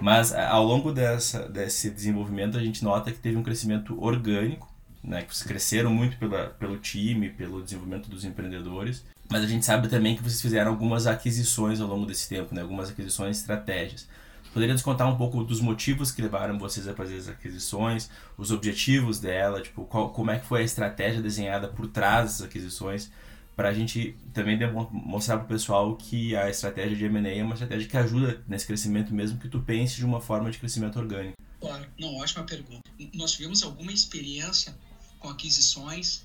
Mas 0.00 0.32
ao 0.32 0.64
longo 0.64 0.92
dessa, 0.92 1.48
desse 1.48 1.90
desenvolvimento 1.90 2.56
a 2.56 2.60
gente 2.60 2.82
nota 2.82 3.12
que 3.12 3.18
teve 3.18 3.36
um 3.36 3.42
crescimento 3.42 4.02
orgânico, 4.02 4.68
né? 5.04 5.22
Que 5.22 5.34
vocês 5.34 5.46
cresceram 5.46 5.92
muito 5.92 6.16
pela, 6.16 6.46
pelo 6.50 6.78
time, 6.78 7.28
pelo 7.28 7.62
desenvolvimento 7.62 8.08
dos 8.08 8.24
empreendedores. 8.24 9.04
Mas 9.28 9.44
a 9.44 9.46
gente 9.46 9.64
sabe 9.64 9.88
também 9.88 10.16
que 10.16 10.22
vocês 10.22 10.40
fizeram 10.40 10.70
algumas 10.72 11.06
aquisições 11.06 11.80
ao 11.80 11.86
longo 11.86 12.06
desse 12.06 12.28
tempo, 12.28 12.54
né? 12.54 12.62
Algumas 12.62 12.90
aquisições 12.90 13.38
estratégias. 13.38 14.08
Poderia 14.52 14.72
nos 14.72 14.82
contar 14.82 15.06
um 15.06 15.16
pouco 15.16 15.44
dos 15.44 15.60
motivos 15.60 16.10
que 16.10 16.20
levaram 16.20 16.58
vocês 16.58 16.88
a 16.88 16.94
fazer 16.94 17.16
as 17.16 17.28
aquisições, 17.28 18.10
os 18.36 18.50
objetivos 18.50 19.20
dela, 19.20 19.60
tipo, 19.60 19.84
qual, 19.84 20.10
como 20.10 20.32
é 20.32 20.38
que 20.40 20.46
foi 20.46 20.62
a 20.62 20.64
estratégia 20.64 21.22
desenhada 21.22 21.68
por 21.68 21.86
trás 21.86 22.38
das 22.38 22.42
aquisições, 22.42 23.12
para 23.60 23.68
a 23.68 23.74
gente 23.74 24.16
também 24.32 24.58
mostrar 24.90 25.36
para 25.36 25.44
o 25.44 25.48
pessoal 25.48 25.94
que 25.94 26.34
a 26.34 26.48
estratégia 26.48 26.96
de 26.96 27.04
M&A 27.04 27.28
é 27.28 27.44
uma 27.44 27.52
estratégia 27.52 27.86
que 27.86 27.94
ajuda 27.94 28.42
nesse 28.48 28.66
crescimento, 28.66 29.12
mesmo 29.12 29.38
que 29.38 29.50
tu 29.50 29.60
pense 29.60 29.96
de 29.96 30.04
uma 30.06 30.18
forma 30.18 30.50
de 30.50 30.56
crescimento 30.56 30.98
orgânico. 30.98 31.36
Claro, 31.60 31.86
não, 31.98 32.16
ótima 32.16 32.42
pergunta. 32.44 32.90
Nós 33.12 33.32
tivemos 33.32 33.62
alguma 33.62 33.92
experiência 33.92 34.74
com 35.18 35.28
aquisições 35.28 36.22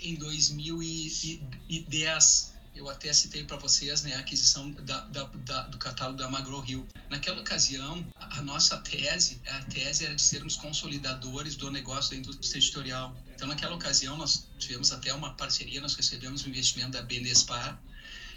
em 0.00 0.14
2010 0.14 2.54
eu 2.78 2.88
até 2.88 3.12
citei 3.12 3.42
para 3.42 3.56
vocês 3.56 4.02
né, 4.02 4.14
a 4.14 4.20
aquisição 4.20 4.70
da, 4.70 5.00
da, 5.00 5.24
da, 5.24 5.62
do 5.62 5.78
catálogo 5.78 6.16
da 6.16 6.30
Magro 6.30 6.60
Rio. 6.60 6.86
Naquela 7.10 7.40
ocasião, 7.40 8.06
a, 8.16 8.40
nossa 8.40 8.78
tese, 8.78 9.40
a 9.48 9.64
tese 9.64 10.04
era 10.04 10.14
de 10.14 10.22
sermos 10.22 10.54
consolidadores 10.54 11.56
do 11.56 11.70
negócio 11.72 12.12
da 12.12 12.16
indústria 12.16 12.58
editorial. 12.58 13.16
Então, 13.34 13.48
naquela 13.48 13.74
ocasião, 13.74 14.16
nós 14.16 14.46
tivemos 14.58 14.92
até 14.92 15.12
uma 15.12 15.34
parceria, 15.34 15.80
nós 15.80 15.94
recebemos 15.96 16.44
um 16.44 16.48
investimento 16.48 16.92
da 16.92 17.02
Benespar, 17.02 17.80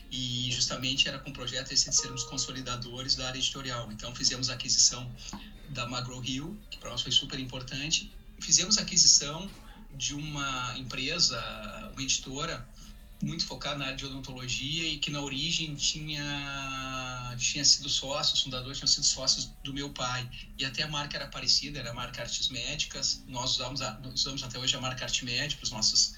e 0.09 0.51
justamente 0.51 1.07
era 1.07 1.19
com 1.19 1.29
o 1.29 1.33
projeto 1.33 1.71
esse 1.71 1.89
de 1.89 1.95
sermos 1.95 2.23
consolidadores 2.23 3.15
da 3.15 3.27
área 3.27 3.37
editorial. 3.37 3.91
Então, 3.91 4.13
fizemos 4.15 4.49
a 4.49 4.55
aquisição 4.55 5.09
da 5.69 5.87
Magro 5.87 6.19
Rio, 6.19 6.59
que 6.71 6.79
para 6.79 6.89
nós 6.89 7.01
foi 7.03 7.11
super 7.11 7.39
importante. 7.39 8.11
Fizemos 8.39 8.79
a 8.79 8.81
aquisição 8.81 9.49
de 9.95 10.15
uma 10.15 10.77
empresa, 10.77 11.39
uma 11.93 12.01
editora, 12.01 12.67
muito 13.21 13.45
focado 13.45 13.79
na 13.79 13.85
área 13.85 13.97
de 13.97 14.05
odontologia 14.05 14.87
e 14.87 14.97
que 14.97 15.11
na 15.11 15.21
origem 15.21 15.75
tinha 15.75 17.35
tinha 17.37 17.63
sido 17.65 17.89
sócio, 17.89 18.35
os 18.35 18.41
fundadores 18.41 18.77
tinham 18.77 18.87
sido 18.87 19.05
sócios 19.05 19.51
do 19.63 19.73
meu 19.73 19.89
pai. 19.89 20.29
E 20.57 20.65
até 20.65 20.83
a 20.83 20.87
marca 20.87 21.17
era 21.17 21.27
parecida, 21.27 21.79
era 21.79 21.91
a 21.91 21.93
marca 21.93 22.21
Artes 22.21 22.49
Médicas. 22.49 23.23
Nós 23.27 23.51
usamos, 23.51 23.81
usamos 24.13 24.43
até 24.43 24.57
hoje 24.59 24.75
a 24.75 24.79
marca 24.81 25.05
Arte 25.05 25.23
Médica 25.25 25.59
para 25.59 25.65
os 25.65 25.71
nossos 25.71 26.15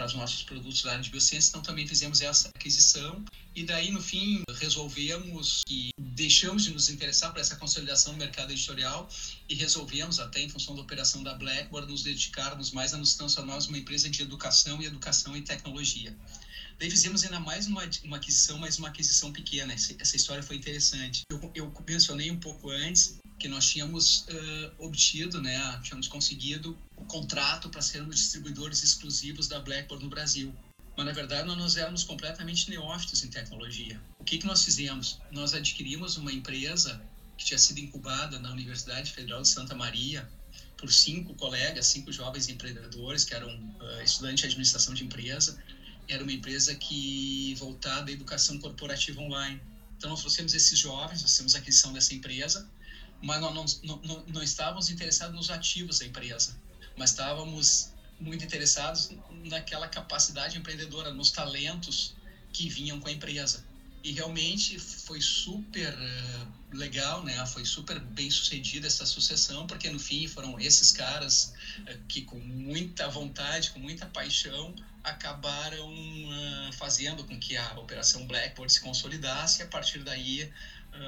para 0.00 0.06
os 0.06 0.14
nossos 0.14 0.42
produtos 0.42 0.80
da 0.80 0.92
área 0.92 1.02
de 1.02 1.10
biociência, 1.10 1.50
então 1.50 1.60
também 1.60 1.86
fizemos 1.86 2.22
essa 2.22 2.48
aquisição 2.48 3.22
e 3.54 3.64
daí 3.64 3.90
no 3.90 4.00
fim 4.00 4.42
resolvemos 4.58 5.60
e 5.68 5.90
deixamos 5.98 6.64
de 6.64 6.70
nos 6.72 6.88
interessar 6.88 7.30
por 7.30 7.38
essa 7.38 7.54
consolidação 7.56 8.14
do 8.14 8.18
mercado 8.18 8.50
editorial 8.50 9.06
e 9.46 9.54
resolvemos 9.54 10.18
até 10.18 10.40
em 10.40 10.48
função 10.48 10.74
da 10.74 10.80
operação 10.80 11.22
da 11.22 11.34
Blackboard 11.34 11.92
nos 11.92 12.02
dedicarmos 12.02 12.70
mais 12.70 12.94
a 12.94 12.96
nos 12.96 13.14
transformarmos 13.14 13.66
uma 13.66 13.76
empresa 13.76 14.08
de 14.08 14.22
educação 14.22 14.80
e 14.80 14.86
educação 14.86 15.36
e 15.36 15.42
tecnologia. 15.42 16.16
Daí 16.78 16.90
fizemos 16.90 17.22
ainda 17.22 17.38
mais 17.38 17.66
uma, 17.66 17.82
uma 18.02 18.16
aquisição, 18.16 18.56
mas 18.56 18.78
uma 18.78 18.88
aquisição 18.88 19.30
pequena. 19.30 19.74
Essa, 19.74 19.94
essa 19.98 20.16
história 20.16 20.42
foi 20.42 20.56
interessante. 20.56 21.24
Eu, 21.30 21.52
eu 21.54 21.74
mencionei 21.86 22.30
um 22.30 22.40
pouco 22.40 22.70
antes 22.70 23.18
que 23.40 23.48
nós 23.48 23.66
tínhamos 23.70 24.26
uh, 24.28 24.84
obtido, 24.84 25.40
né, 25.40 25.80
tínhamos 25.82 26.06
conseguido 26.06 26.78
o 26.94 27.04
contrato 27.06 27.70
para 27.70 27.80
sermos 27.80 28.16
distribuidores 28.16 28.82
exclusivos 28.84 29.48
da 29.48 29.58
Blackboard 29.58 30.04
no 30.04 30.10
Brasil. 30.10 30.54
Mas 30.94 31.06
na 31.06 31.12
verdade 31.12 31.48
nós 31.48 31.76
éramos 31.76 32.04
completamente 32.04 32.68
neófitos 32.68 33.24
em 33.24 33.28
tecnologia. 33.28 33.98
O 34.18 34.24
que 34.24 34.36
que 34.36 34.46
nós 34.46 34.62
fizemos? 34.62 35.18
Nós 35.32 35.54
adquirimos 35.54 36.18
uma 36.18 36.30
empresa 36.30 37.00
que 37.38 37.46
tinha 37.46 37.58
sido 37.58 37.78
incubada 37.78 38.38
na 38.38 38.50
Universidade 38.52 39.10
Federal 39.10 39.40
de 39.40 39.48
Santa 39.48 39.74
Maria 39.74 40.28
por 40.76 40.92
cinco 40.92 41.34
colegas, 41.34 41.86
cinco 41.86 42.12
jovens 42.12 42.48
empreendedores 42.48 43.24
que 43.24 43.34
eram 43.34 43.48
uh, 43.48 44.02
estudantes 44.04 44.40
de 44.40 44.46
administração 44.48 44.92
de 44.92 45.02
empresa. 45.02 45.58
Era 46.06 46.22
uma 46.22 46.32
empresa 46.32 46.74
que 46.74 47.54
voltada 47.58 48.10
à 48.10 48.12
educação 48.12 48.58
corporativa 48.58 49.18
online. 49.22 49.58
Então 49.96 50.10
nós 50.10 50.20
trouxemos 50.20 50.52
esses 50.52 50.78
jovens, 50.78 51.22
nós 51.22 51.34
temos 51.34 51.54
a 51.54 51.58
aquisição 51.58 51.94
dessa 51.94 52.12
empresa 52.12 52.68
mas 53.22 53.40
nós 53.40 53.80
não, 53.82 53.96
não, 54.02 54.24
não 54.26 54.42
estávamos 54.42 54.88
interessados 54.88 55.34
nos 55.34 55.50
ativos 55.50 55.98
da 55.98 56.06
empresa, 56.06 56.56
mas 56.96 57.10
estávamos 57.10 57.92
muito 58.18 58.44
interessados 58.44 59.10
naquela 59.44 59.88
capacidade 59.88 60.56
empreendedora, 60.56 61.10
nos 61.10 61.30
talentos 61.30 62.14
que 62.52 62.68
vinham 62.68 63.00
com 63.00 63.08
a 63.08 63.12
empresa. 63.12 63.64
E 64.02 64.12
realmente 64.12 64.78
foi 64.78 65.20
super 65.20 65.92
uh, 65.92 66.76
legal, 66.76 67.22
né? 67.22 67.44
Foi 67.46 67.64
super 67.66 67.98
bem 67.98 68.30
sucedida 68.30 68.86
essa 68.86 69.04
sucessão, 69.04 69.66
porque 69.66 69.90
no 69.90 69.98
fim 69.98 70.26
foram 70.26 70.58
esses 70.58 70.90
caras 70.90 71.52
uh, 71.80 71.98
que 72.08 72.22
com 72.22 72.38
muita 72.38 73.08
vontade, 73.08 73.70
com 73.70 73.78
muita 73.78 74.06
paixão, 74.06 74.74
acabaram 75.04 75.92
uh, 75.92 76.72
fazendo 76.72 77.24
com 77.24 77.38
que 77.38 77.56
a 77.56 77.78
operação 77.78 78.26
Blackboard 78.26 78.72
se 78.72 78.80
consolidasse 78.80 79.60
e 79.60 79.64
a 79.64 79.66
partir 79.66 80.02
daí 80.02 80.50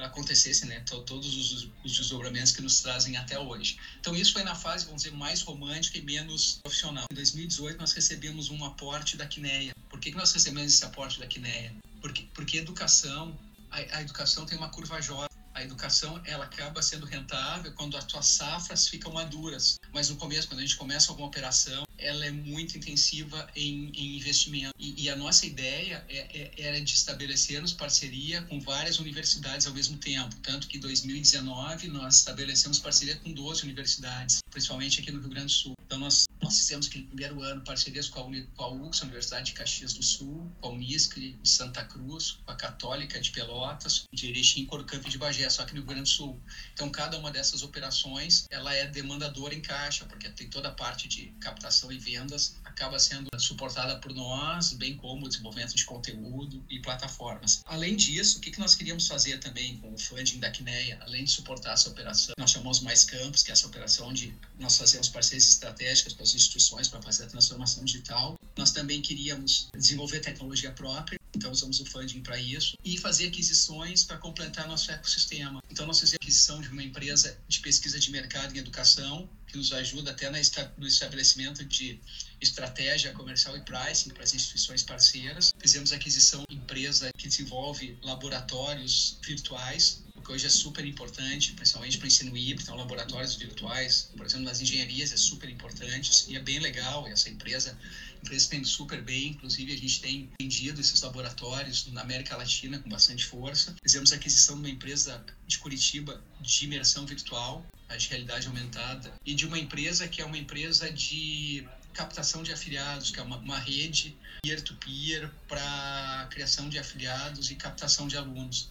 acontecesse, 0.01 0.65
né? 0.65 0.79
Todos 0.81 1.35
os, 1.35 1.69
os, 1.83 1.97
desdobramentos 1.97 2.51
que 2.51 2.61
nos 2.61 2.81
trazem 2.81 3.17
até 3.17 3.37
hoje. 3.39 3.77
Então 3.99 4.15
isso 4.15 4.33
foi 4.33 4.43
na 4.43 4.55
fase, 4.55 4.85
vamos 4.85 5.03
dizer, 5.03 5.15
mais 5.15 5.41
romântica 5.41 5.97
e 5.97 6.01
menos 6.01 6.59
profissional. 6.63 7.05
Em 7.11 7.15
2018 7.15 7.77
nós 7.77 7.91
recebemos 7.91 8.49
um 8.49 8.63
aporte 8.65 9.17
da 9.17 9.25
Quineia. 9.25 9.73
Por 9.89 9.99
que, 9.99 10.11
que 10.11 10.17
nós 10.17 10.31
recebemos 10.31 10.73
esse 10.73 10.83
aporte 10.85 11.19
da 11.19 11.27
Quineia? 11.27 11.73
Porque, 12.01 12.27
porque 12.33 12.57
educação, 12.57 13.37
a, 13.69 13.77
a 13.97 14.01
educação 14.01 14.45
tem 14.45 14.57
uma 14.57 14.69
curva 14.69 15.01
J. 15.01 15.32
A 15.53 15.63
educação 15.63 16.19
ela 16.25 16.45
acaba 16.45 16.81
sendo 16.81 17.05
rentável 17.05 17.71
quando 17.73 17.95
as 17.95 18.05
tuas 18.05 18.25
safras 18.25 18.87
ficam 18.87 19.11
maduras. 19.11 19.75
Mas 19.93 20.09
no 20.09 20.15
começo, 20.15 20.47
quando 20.47 20.59
a 20.59 20.63
gente 20.63 20.75
começa 20.75 21.11
alguma 21.11 21.27
operação, 21.27 21.83
ela 21.97 22.25
é 22.25 22.31
muito 22.31 22.77
intensiva 22.77 23.47
em, 23.55 23.91
em 23.95 24.17
investimento. 24.17 24.73
E, 24.77 25.03
e, 25.03 25.09
a 25.09 25.15
nossa 25.15 25.45
ideia 25.45 26.03
é, 26.09 26.17
é, 26.17 26.51
era 26.57 26.81
de 26.81 26.93
estabelecermos 26.93 27.71
parceria 27.71 28.41
com 28.43 28.59
várias 28.59 28.99
universidades 28.99 29.67
ao 29.67 29.73
mesmo 29.73 29.97
tempo. 29.97 30.35
Tanto 30.41 30.67
que 30.67 30.77
em 30.77 30.79
2019 30.79 31.87
nós 31.87 32.17
estabelecemos 32.17 32.79
parceria 32.79 33.15
com 33.17 33.31
12 33.31 33.63
universidades, 33.63 34.39
principalmente 34.49 34.99
aqui 34.99 35.11
no 35.11 35.19
Rio 35.19 35.29
Grande 35.29 35.47
do 35.47 35.51
Sul. 35.51 35.75
Então 35.93 36.01
nós, 36.01 36.25
nós 36.41 36.57
fizemos 36.57 36.87
aquele 36.87 37.05
primeiro 37.05 37.39
ano 37.43 37.63
parcerias 37.63 38.09
com 38.09 38.19
a, 38.19 38.25
Uni, 38.25 38.49
com 38.55 38.63
a 38.63 38.71
UX, 38.71 39.03
Universidade 39.03 39.45
de 39.45 39.53
Caxias 39.53 39.93
do 39.93 40.01
Sul, 40.01 40.51
com 40.59 40.69
a 40.69 40.71
Uniscre 40.71 41.37
de 41.39 41.47
Santa 41.47 41.85
Cruz, 41.85 42.39
com 42.43 42.51
a 42.51 42.55
Católica 42.55 43.21
de 43.21 43.29
Pelotas, 43.29 44.05
de 44.11 44.29
Erechim 44.29 44.65
Corcamp 44.65 45.07
de 45.07 45.19
Bagé, 45.19 45.47
só 45.51 45.63
que 45.65 45.75
no 45.75 45.81
Rio 45.81 45.89
Grande 45.89 46.01
do 46.01 46.09
Sul. 46.09 46.41
Então 46.73 46.89
cada 46.89 47.15
uma 47.19 47.29
dessas 47.29 47.61
operações 47.61 48.47
ela 48.49 48.73
é 48.73 48.87
demandadora 48.87 49.53
em 49.53 49.61
caixa, 49.61 50.03
porque 50.05 50.27
tem 50.29 50.49
toda 50.49 50.69
a 50.69 50.71
parte 50.71 51.07
de 51.07 51.27
captação 51.39 51.91
e 51.91 51.99
vendas 51.99 52.55
acaba 52.63 52.97
sendo 52.97 53.29
suportada 53.37 53.97
por 53.97 54.11
nós, 54.15 54.73
bem 54.73 54.97
como 54.97 55.27
o 55.27 55.29
desenvolvimento 55.29 55.75
de 55.75 55.85
conteúdo 55.85 56.65
e 56.71 56.79
plataformas. 56.79 57.61
Além 57.65 57.95
disso, 57.95 58.39
o 58.39 58.41
que 58.41 58.59
nós 58.59 58.73
queríamos 58.73 59.05
fazer 59.05 59.37
também 59.37 59.77
com 59.77 59.93
o 59.93 59.97
funding 59.99 60.39
da 60.39 60.49
Quineia, 60.49 60.97
além 61.03 61.25
de 61.25 61.29
suportar 61.29 61.73
essa 61.73 61.87
operação, 61.89 62.33
nós 62.39 62.49
chamamos 62.49 62.79
Mais 62.79 63.03
Campos, 63.03 63.43
que 63.43 63.51
é 63.51 63.53
essa 63.53 63.67
operação 63.67 64.07
onde 64.07 64.35
nós 64.57 64.75
fazemos 64.75 65.07
parcerias 65.07 65.47
estratégicas 65.47 65.82
com 66.13 66.23
as 66.23 66.33
instituições 66.33 66.87
para 66.87 67.01
fazer 67.01 67.23
a 67.23 67.27
transformação 67.27 67.83
digital. 67.83 68.35
Nós 68.57 68.71
também 68.71 69.01
queríamos 69.01 69.67
desenvolver 69.75 70.19
tecnologia 70.19 70.71
própria 70.71 71.17
então 71.35 71.51
usamos 71.51 71.79
o 71.79 71.85
funding 71.85 72.21
para 72.21 72.37
isso 72.39 72.77
e 72.83 72.97
fazer 72.97 73.27
aquisições 73.27 74.03
para 74.03 74.17
completar 74.17 74.67
nosso 74.67 74.91
ecossistema. 74.91 75.61
Então 75.69 75.85
nós 75.85 75.99
fizemos 75.99 76.19
aquisição 76.21 76.61
de 76.61 76.69
uma 76.69 76.83
empresa 76.83 77.37
de 77.47 77.59
pesquisa 77.59 77.99
de 77.99 78.11
mercado 78.11 78.55
em 78.55 78.59
educação 78.59 79.27
que 79.47 79.57
nos 79.57 79.73
ajuda 79.73 80.11
até 80.11 80.29
no 80.77 80.87
estabelecimento 80.87 81.65
de 81.65 81.99
estratégia 82.39 83.11
comercial 83.13 83.57
e 83.57 83.61
pricing 83.61 84.09
para 84.09 84.23
as 84.23 84.33
instituições 84.33 84.83
parceiras. 84.83 85.51
Fizemos 85.59 85.91
aquisição 85.91 86.43
de 86.47 86.55
empresa 86.55 87.11
que 87.17 87.27
desenvolve 87.27 87.97
laboratórios 88.01 89.17
virtuais 89.23 90.02
que 90.23 90.31
hoje 90.31 90.45
é 90.45 90.49
super 90.49 90.85
importante, 90.85 91.53
principalmente 91.53 91.97
para 91.97 92.07
ensino 92.07 92.35
híbrido, 92.35 92.63
então 92.63 92.75
laboratórios 92.75 93.35
virtuais, 93.35 94.09
por 94.15 94.25
exemplo, 94.25 94.45
nas 94.45 94.61
engenharias 94.61 95.11
é 95.11 95.17
super 95.17 95.49
importante 95.49 96.25
e 96.29 96.35
é 96.35 96.39
bem 96.39 96.59
legal, 96.59 97.05
essa 97.07 97.29
empresa 97.29 97.77
empresa 98.23 98.45
está 98.45 98.55
indo 98.55 98.67
super 98.67 99.01
bem, 99.01 99.29
inclusive 99.29 99.73
a 99.73 99.77
gente 99.77 99.99
tem 99.99 100.29
vendido 100.39 100.79
esses 100.79 101.01
laboratórios 101.01 101.87
na 101.87 102.01
América 102.01 102.37
Latina 102.37 102.79
com 102.79 102.89
bastante 102.89 103.25
força. 103.25 103.75
Fizemos 103.83 104.13
aquisição 104.13 104.55
de 104.55 104.61
uma 104.61 104.69
empresa 104.69 105.23
de 105.45 105.59
Curitiba 105.59 106.23
de 106.39 106.63
imersão 106.63 107.05
virtual, 107.05 107.65
de 107.97 108.07
realidade 108.07 108.47
aumentada, 108.47 109.13
e 109.25 109.35
de 109.35 109.45
uma 109.45 109.59
empresa 109.59 110.07
que 110.07 110.21
é 110.21 110.25
uma 110.25 110.37
empresa 110.37 110.91
de 110.91 111.67
captação 111.93 112.41
de 112.41 112.51
afiliados, 112.51 113.11
que 113.11 113.19
é 113.19 113.23
uma, 113.23 113.37
uma 113.37 113.59
rede 113.59 114.17
peer-to-peer 114.41 115.29
para 115.47 116.27
criação 116.31 116.67
de 116.69 116.79
afiliados 116.79 117.51
e 117.51 117.55
captação 117.55 118.07
de 118.07 118.17
alunos. 118.17 118.69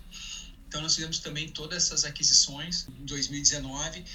Então, 0.72 0.80
nós 0.80 0.94
fizemos 0.94 1.18
também 1.18 1.50
todas 1.50 1.84
essas 1.84 2.02
aquisições 2.02 2.86
em 2.98 3.04
2019 3.04 4.06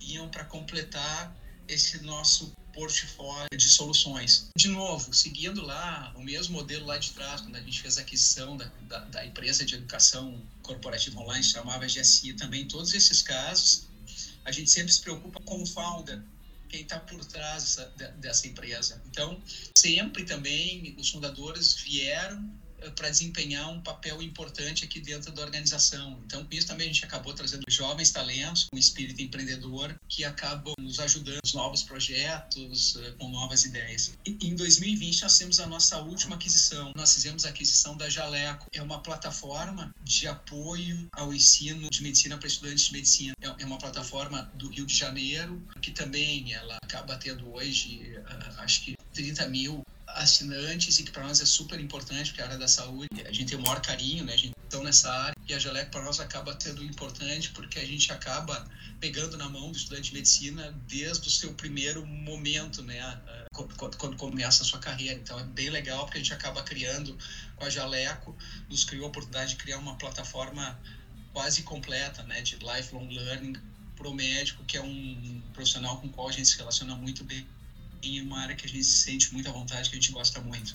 iam 0.00 0.30
para 0.30 0.46
completar 0.46 1.36
esse 1.68 2.02
nosso 2.04 2.54
portfólio 2.72 3.50
de 3.54 3.68
soluções. 3.68 4.48
De 4.56 4.68
novo, 4.68 5.12
seguindo 5.12 5.60
lá 5.60 6.14
o 6.16 6.22
mesmo 6.22 6.54
modelo 6.54 6.86
lá 6.86 6.96
de 6.96 7.10
trás, 7.10 7.42
quando 7.42 7.56
a 7.56 7.60
gente 7.60 7.82
fez 7.82 7.98
a 7.98 8.00
aquisição 8.00 8.56
da, 8.56 8.64
da, 8.88 9.00
da 9.00 9.26
empresa 9.26 9.62
de 9.62 9.74
educação 9.74 10.40
corporativa 10.62 11.20
online, 11.20 11.44
chamava 11.44 11.84
GSI, 11.84 12.32
também 12.32 12.66
todos 12.66 12.94
esses 12.94 13.20
casos, 13.20 13.82
a 14.42 14.50
gente 14.50 14.70
sempre 14.70 14.94
se 14.94 15.02
preocupa 15.02 15.38
com 15.40 15.62
o 15.62 15.66
founder, 15.66 16.22
quem 16.70 16.80
está 16.80 16.98
por 16.98 17.22
trás 17.26 17.62
dessa, 17.62 17.84
dessa 18.16 18.48
empresa. 18.48 19.02
Então, 19.10 19.38
sempre 19.76 20.24
também 20.24 20.96
os 20.98 21.10
fundadores 21.10 21.74
vieram 21.74 22.50
para 22.92 23.10
desempenhar 23.10 23.70
um 23.70 23.80
papel 23.80 24.22
importante 24.22 24.84
aqui 24.84 25.00
dentro 25.00 25.32
da 25.32 25.42
organização. 25.42 26.20
Então, 26.26 26.44
com 26.44 26.54
isso 26.54 26.66
também 26.66 26.88
a 26.88 26.92
gente 26.92 27.04
acabou 27.04 27.32
trazendo 27.32 27.64
jovens 27.68 28.10
talentos 28.10 28.64
com 28.70 28.78
espírito 28.78 29.20
empreendedor 29.20 29.98
que 30.08 30.24
acabam 30.24 30.74
nos 30.78 30.98
ajudando 31.00 31.40
nos 31.42 31.54
novos 31.54 31.82
projetos, 31.82 32.96
eh, 32.96 33.14
com 33.18 33.28
novas 33.28 33.64
ideias. 33.64 34.12
Em 34.24 34.54
2020, 34.54 35.22
nós 35.22 35.38
temos 35.38 35.60
a 35.60 35.66
nossa 35.66 35.98
última 35.98 36.36
aquisição. 36.36 36.92
Nós 36.96 37.14
fizemos 37.14 37.44
a 37.44 37.50
aquisição 37.50 37.96
da 37.96 38.08
Jaleco. 38.08 38.66
É 38.72 38.82
uma 38.82 39.00
plataforma 39.02 39.94
de 40.02 40.26
apoio 40.26 41.08
ao 41.12 41.32
ensino 41.32 41.88
de 41.90 42.02
medicina 42.02 42.38
para 42.38 42.48
estudantes 42.48 42.86
de 42.86 42.92
medicina. 42.92 43.34
É, 43.40 43.62
é 43.62 43.66
uma 43.66 43.78
plataforma 43.78 44.50
do 44.54 44.68
Rio 44.68 44.86
de 44.86 44.94
Janeiro, 44.94 45.62
que 45.80 45.90
também 45.90 46.52
ela 46.52 46.78
acaba 46.82 47.16
tendo 47.16 47.52
hoje, 47.52 48.00
eh, 48.14 48.52
acho 48.58 48.82
que 48.82 48.96
30 49.12 49.48
mil 49.48 49.82
assinantes 50.16 50.98
e 50.98 51.04
que 51.04 51.10
para 51.10 51.22
nós 51.22 51.40
é 51.40 51.46
super 51.46 51.78
importante, 51.78 52.30
porque 52.30 52.40
é 52.40 52.44
a 52.44 52.46
área 52.48 52.58
da 52.58 52.68
saúde, 52.68 53.08
a 53.24 53.32
gente 53.32 53.46
tem 53.46 53.58
o 53.58 53.62
maior 53.62 53.80
carinho, 53.80 54.24
né? 54.24 54.32
A 54.32 54.36
gente 54.36 54.52
está 54.64 54.80
nessa 54.80 55.12
área 55.12 55.34
e 55.46 55.54
a 55.54 55.58
Jaleco 55.58 55.90
para 55.90 56.02
nós 56.02 56.18
acaba 56.18 56.54
tendo 56.54 56.82
importante 56.82 57.50
porque 57.50 57.78
a 57.78 57.84
gente 57.84 58.10
acaba 58.12 58.68
pegando 58.98 59.36
na 59.36 59.48
mão 59.48 59.70
do 59.70 59.76
estudante 59.76 60.10
de 60.10 60.14
medicina 60.14 60.74
desde 60.88 61.28
o 61.28 61.30
seu 61.30 61.52
primeiro 61.54 62.04
momento, 62.06 62.82
né? 62.82 63.20
Quando 63.76 64.16
começa 64.16 64.62
a 64.62 64.66
sua 64.66 64.78
carreira. 64.78 65.14
Então 65.14 65.38
é 65.38 65.44
bem 65.44 65.70
legal 65.70 66.04
porque 66.04 66.18
a 66.18 66.20
gente 66.20 66.32
acaba 66.32 66.62
criando 66.62 67.16
com 67.54 67.64
a 67.64 67.70
Jaleco, 67.70 68.36
nos 68.68 68.84
criou 68.84 69.04
a 69.04 69.08
oportunidade 69.08 69.50
de 69.50 69.56
criar 69.56 69.78
uma 69.78 69.96
plataforma 69.96 70.78
quase 71.32 71.62
completa, 71.62 72.22
né? 72.24 72.40
De 72.40 72.56
lifelong 72.56 73.08
learning 73.08 73.54
para 73.94 74.08
o 74.08 74.14
médico, 74.14 74.64
que 74.64 74.76
é 74.76 74.82
um 74.82 75.42
profissional 75.52 76.00
com 76.00 76.06
o 76.06 76.10
qual 76.10 76.28
a 76.28 76.32
gente 76.32 76.48
se 76.48 76.56
relaciona 76.56 76.94
muito 76.96 77.22
bem 77.24 77.46
em 78.06 78.20
uma 78.22 78.38
área 78.40 78.54
que 78.54 78.66
a 78.66 78.68
gente 78.68 78.84
se 78.84 78.98
sente 78.98 79.32
muito 79.32 79.48
à 79.48 79.52
vontade, 79.52 79.90
que 79.90 79.96
a 79.96 80.00
gente 80.00 80.12
gosta 80.12 80.40
muito. 80.40 80.74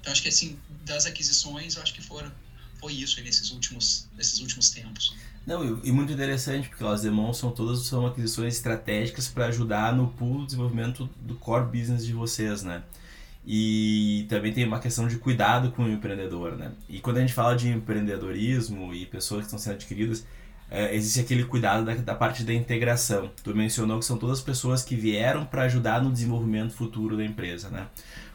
Então 0.00 0.12
acho 0.12 0.22
que 0.22 0.28
assim, 0.28 0.58
das 0.84 1.06
aquisições, 1.06 1.76
acho 1.78 1.94
que 1.94 2.02
foram 2.02 2.30
foi 2.78 2.94
isso 2.94 3.22
nesses 3.22 3.50
últimos 3.50 4.08
nesses 4.16 4.40
últimos 4.40 4.70
tempos. 4.70 5.14
Não, 5.46 5.80
e 5.84 5.92
muito 5.92 6.12
interessante, 6.12 6.68
porque 6.68 6.82
elas 6.82 7.02
demonstram 7.02 7.50
todas 7.50 7.80
são 7.80 8.06
aquisições 8.06 8.56
estratégicas 8.56 9.28
para 9.28 9.46
ajudar 9.46 9.94
no 9.94 10.08
pool 10.08 10.44
desenvolvimento 10.44 11.08
do 11.20 11.34
core 11.34 11.66
business 11.66 12.04
de 12.04 12.12
vocês, 12.12 12.62
né? 12.62 12.82
E 13.46 14.26
também 14.28 14.52
tem 14.52 14.66
uma 14.66 14.78
questão 14.78 15.08
de 15.08 15.16
cuidado 15.16 15.72
com 15.72 15.84
o 15.84 15.90
empreendedor, 15.90 16.56
né? 16.56 16.72
E 16.88 17.00
quando 17.00 17.16
a 17.16 17.20
gente 17.20 17.32
fala 17.32 17.56
de 17.56 17.68
empreendedorismo 17.68 18.94
e 18.94 19.06
pessoas 19.06 19.40
que 19.40 19.46
estão 19.46 19.58
sendo 19.58 19.74
adquiridas, 19.74 20.26
é, 20.70 20.94
existe 20.94 21.20
aquele 21.20 21.44
cuidado 21.44 21.84
da, 21.84 21.94
da, 21.94 22.14
parte 22.14 22.44
da 22.44 22.54
integração. 22.54 23.30
Tu 23.42 23.54
mencionou 23.54 23.98
que 23.98 24.04
são 24.04 24.16
todas 24.16 24.40
pessoas 24.40 24.82
que 24.82 24.94
vieram 24.94 25.44
para 25.44 25.62
ajudar 25.62 26.02
no 26.02 26.12
desenvolvimento 26.12 26.72
futuro 26.72 27.16
da 27.16 27.24
empresa, 27.24 27.68
né? 27.68 27.86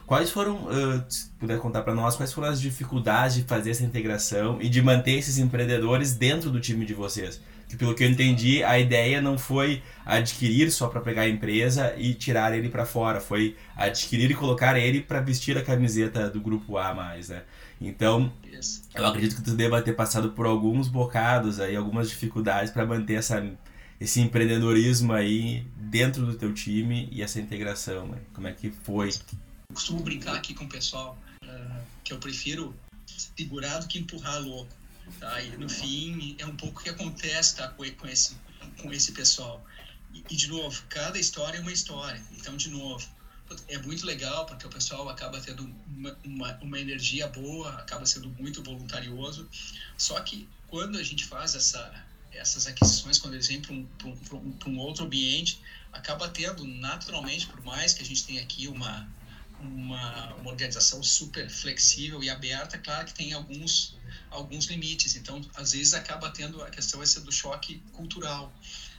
Quais 0.06 0.30
foram, 0.30 0.66
uh, 0.66 1.04
se 1.08 1.30
puder 1.30 1.58
contar 1.58 1.82
para 1.82 1.92
nós, 1.92 2.14
quais 2.14 2.32
foram 2.32 2.48
as 2.48 2.60
dificuldades 2.60 3.36
de 3.36 3.42
fazer 3.42 3.70
essa 3.70 3.82
integração 3.82 4.58
e 4.60 4.68
de 4.68 4.80
manter 4.80 5.18
esses 5.18 5.36
empreendedores 5.36 6.14
dentro 6.14 6.48
do 6.48 6.60
time 6.60 6.86
de 6.86 6.94
vocês? 6.94 7.40
Que 7.68 7.76
pelo 7.76 7.92
que 7.92 8.04
eu 8.04 8.08
entendi, 8.08 8.62
a 8.62 8.78
ideia 8.78 9.20
não 9.20 9.36
foi 9.36 9.82
adquirir 10.04 10.70
só 10.70 10.86
para 10.86 11.00
pegar 11.00 11.22
a 11.22 11.28
empresa 11.28 11.92
e 11.98 12.14
tirar 12.14 12.56
ele 12.56 12.68
para 12.68 12.86
fora, 12.86 13.20
foi 13.20 13.56
adquirir 13.74 14.30
e 14.30 14.34
colocar 14.34 14.78
ele 14.78 15.00
para 15.00 15.20
vestir 15.20 15.58
a 15.58 15.62
camiseta 15.62 16.30
do 16.30 16.40
grupo 16.40 16.78
A 16.78 16.94
mais, 16.94 17.28
né? 17.30 17.42
Então, 17.80 18.32
eu 18.94 19.06
acredito 19.06 19.36
que 19.36 19.42
tu 19.42 19.54
deva 19.54 19.82
ter 19.82 19.92
passado 19.92 20.32
por 20.32 20.46
alguns 20.46 20.88
bocados 20.88 21.60
aí, 21.60 21.76
algumas 21.76 22.08
dificuldades 22.08 22.72
para 22.72 22.86
manter 22.86 23.14
essa, 23.14 23.44
esse 24.00 24.20
empreendedorismo 24.20 25.12
aí 25.12 25.66
dentro 25.76 26.24
do 26.24 26.34
teu 26.34 26.54
time 26.54 27.08
e 27.12 27.22
essa 27.22 27.40
integração. 27.40 28.08
Né? 28.08 28.18
Como 28.32 28.46
é 28.46 28.52
que 28.52 28.70
foi? 28.70 29.10
Eu 29.10 29.74
costumo 29.74 30.02
brincar 30.02 30.36
aqui 30.36 30.54
com 30.54 30.64
o 30.64 30.68
pessoal 30.68 31.18
uh, 31.44 31.80
que 32.02 32.12
eu 32.12 32.18
prefiro 32.18 32.74
segurar 33.06 33.78
do 33.80 33.86
que 33.86 33.98
empurrar 33.98 34.40
louco. 34.40 34.70
Tá? 35.20 35.40
E 35.40 35.56
no 35.56 35.68
fim 35.68 36.34
é 36.38 36.46
um 36.46 36.56
pouco 36.56 36.80
o 36.80 36.82
que 36.82 36.90
acontece 36.90 37.56
tá? 37.56 37.68
com, 37.68 37.84
esse, 37.84 38.36
com 38.80 38.92
esse 38.92 39.12
pessoal. 39.12 39.64
E, 40.12 40.24
e, 40.30 40.36
de 40.36 40.48
novo, 40.48 40.82
cada 40.88 41.18
história 41.18 41.58
é 41.58 41.60
uma 41.60 41.72
história. 41.72 42.20
Então, 42.32 42.56
de 42.56 42.70
novo, 42.70 43.06
é 43.68 43.78
muito 43.78 44.04
legal 44.04 44.46
porque 44.46 44.66
o 44.66 44.70
pessoal 44.70 45.08
acaba 45.08 45.40
tendo 45.40 45.62
uma, 45.86 46.18
uma, 46.24 46.58
uma, 46.62 46.80
energia 46.80 47.28
boa, 47.28 47.70
acaba 47.74 48.04
sendo 48.04 48.28
muito 48.30 48.62
voluntarioso. 48.62 49.48
Só 49.96 50.20
que 50.20 50.48
quando 50.66 50.98
a 50.98 51.02
gente 51.02 51.24
faz 51.24 51.54
essa, 51.54 52.04
essas 52.32 52.66
aquisições, 52.66 53.18
quando 53.18 53.34
eles 53.34 53.46
vêm 53.46 53.60
para 53.60 53.72
um, 53.72 53.88
um, 54.04 54.58
um, 54.66 54.78
outro 54.78 55.04
ambiente, 55.04 55.60
acaba 55.92 56.28
tendo 56.28 56.64
naturalmente, 56.64 57.46
por 57.46 57.62
mais 57.62 57.92
que 57.92 58.02
a 58.02 58.06
gente 58.06 58.24
tenha 58.24 58.42
aqui 58.42 58.66
uma, 58.68 59.08
uma, 59.60 60.34
uma 60.34 60.50
organização 60.50 61.02
super 61.02 61.48
flexível 61.48 62.22
e 62.22 62.28
aberta, 62.28 62.78
claro 62.78 63.06
que 63.06 63.14
tem 63.14 63.32
alguns, 63.32 63.96
alguns 64.30 64.66
limites. 64.66 65.14
Então, 65.14 65.40
às 65.54 65.72
vezes 65.72 65.94
acaba 65.94 66.30
tendo 66.30 66.62
a 66.62 66.70
questão 66.70 67.02
essa 67.02 67.20
do 67.20 67.30
choque 67.30 67.80
cultural. 67.92 68.52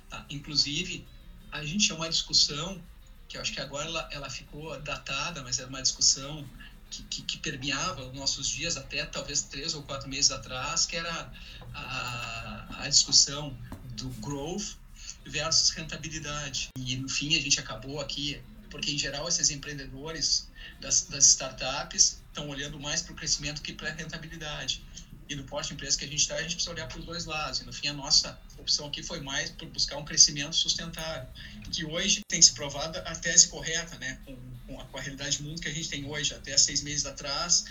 Tá? 0.09 0.25
Inclusive, 0.29 1.05
a 1.51 1.63
gente 1.65 1.85
tinha 1.87 1.97
uma 1.97 2.09
discussão 2.09 2.81
que 3.27 3.37
acho 3.37 3.53
que 3.53 3.59
agora 3.59 3.85
ela, 3.85 4.09
ela 4.11 4.29
ficou 4.29 4.79
datada, 4.81 5.43
mas 5.43 5.59
era 5.59 5.67
uma 5.67 5.81
discussão 5.81 6.47
que, 6.89 7.03
que, 7.03 7.21
que, 7.21 7.37
permeava 7.39 8.05
os 8.05 8.13
nossos 8.13 8.47
dias 8.47 8.77
até 8.77 9.05
talvez 9.05 9.43
três 9.43 9.73
ou 9.73 9.83
quatro 9.83 10.07
meses 10.07 10.31
atrás, 10.31 10.85
que 10.85 10.95
era 10.95 11.31
a, 11.73 12.83
a 12.83 12.89
discussão 12.89 13.55
do 13.95 14.09
growth 14.21 14.77
versus 15.25 15.71
rentabilidade. 15.71 16.69
E 16.77 16.95
no 16.95 17.09
fim 17.09 17.35
a 17.35 17.41
gente 17.41 17.59
acabou 17.59 17.99
aqui, 17.99 18.41
porque 18.69 18.91
em 18.91 18.97
geral 18.97 19.27
esses 19.27 19.49
empreendedores 19.49 20.49
das, 20.79 21.03
das 21.03 21.25
startups 21.25 22.21
estão 22.27 22.47
olhando 22.49 22.79
mais 22.79 23.01
para 23.01 23.13
o 23.13 23.15
crescimento 23.15 23.61
que 23.61 23.73
para 23.73 23.89
a 23.89 23.93
rentabilidade 23.93 24.83
e 25.29 25.35
do 25.35 25.43
porte 25.43 25.69
de 25.69 25.73
empresa 25.73 25.97
que 25.97 26.05
a 26.05 26.07
gente 26.07 26.21
está, 26.21 26.35
a 26.35 26.41
gente 26.41 26.55
precisa 26.55 26.71
olhar 26.71 26.87
para 26.87 26.99
os 26.99 27.05
dois 27.05 27.25
lados. 27.25 27.59
E 27.59 27.65
no 27.65 27.73
fim, 27.73 27.89
a 27.89 27.93
nossa 27.93 28.39
opção 28.61 28.87
aqui 28.87 29.01
foi 29.03 29.19
mais 29.21 29.49
por 29.51 29.67
buscar 29.69 29.97
um 29.97 30.05
crescimento 30.05 30.55
sustentável, 30.55 31.27
que 31.71 31.85
hoje 31.85 32.21
tem 32.27 32.41
se 32.41 32.53
provado 32.53 32.97
a 32.97 33.15
tese 33.15 33.47
correta, 33.47 33.97
né? 33.97 34.19
Com, 34.25 34.35
com, 34.67 34.81
a, 34.81 34.85
com 34.85 34.97
a 34.97 35.01
realidade 35.01 35.37
do 35.37 35.43
mundo 35.43 35.61
que 35.61 35.67
a 35.67 35.73
gente 35.73 35.89
tem 35.89 36.05
hoje. 36.05 36.33
Até 36.33 36.57
seis 36.57 36.81
meses 36.81 37.05
atrás, 37.05 37.65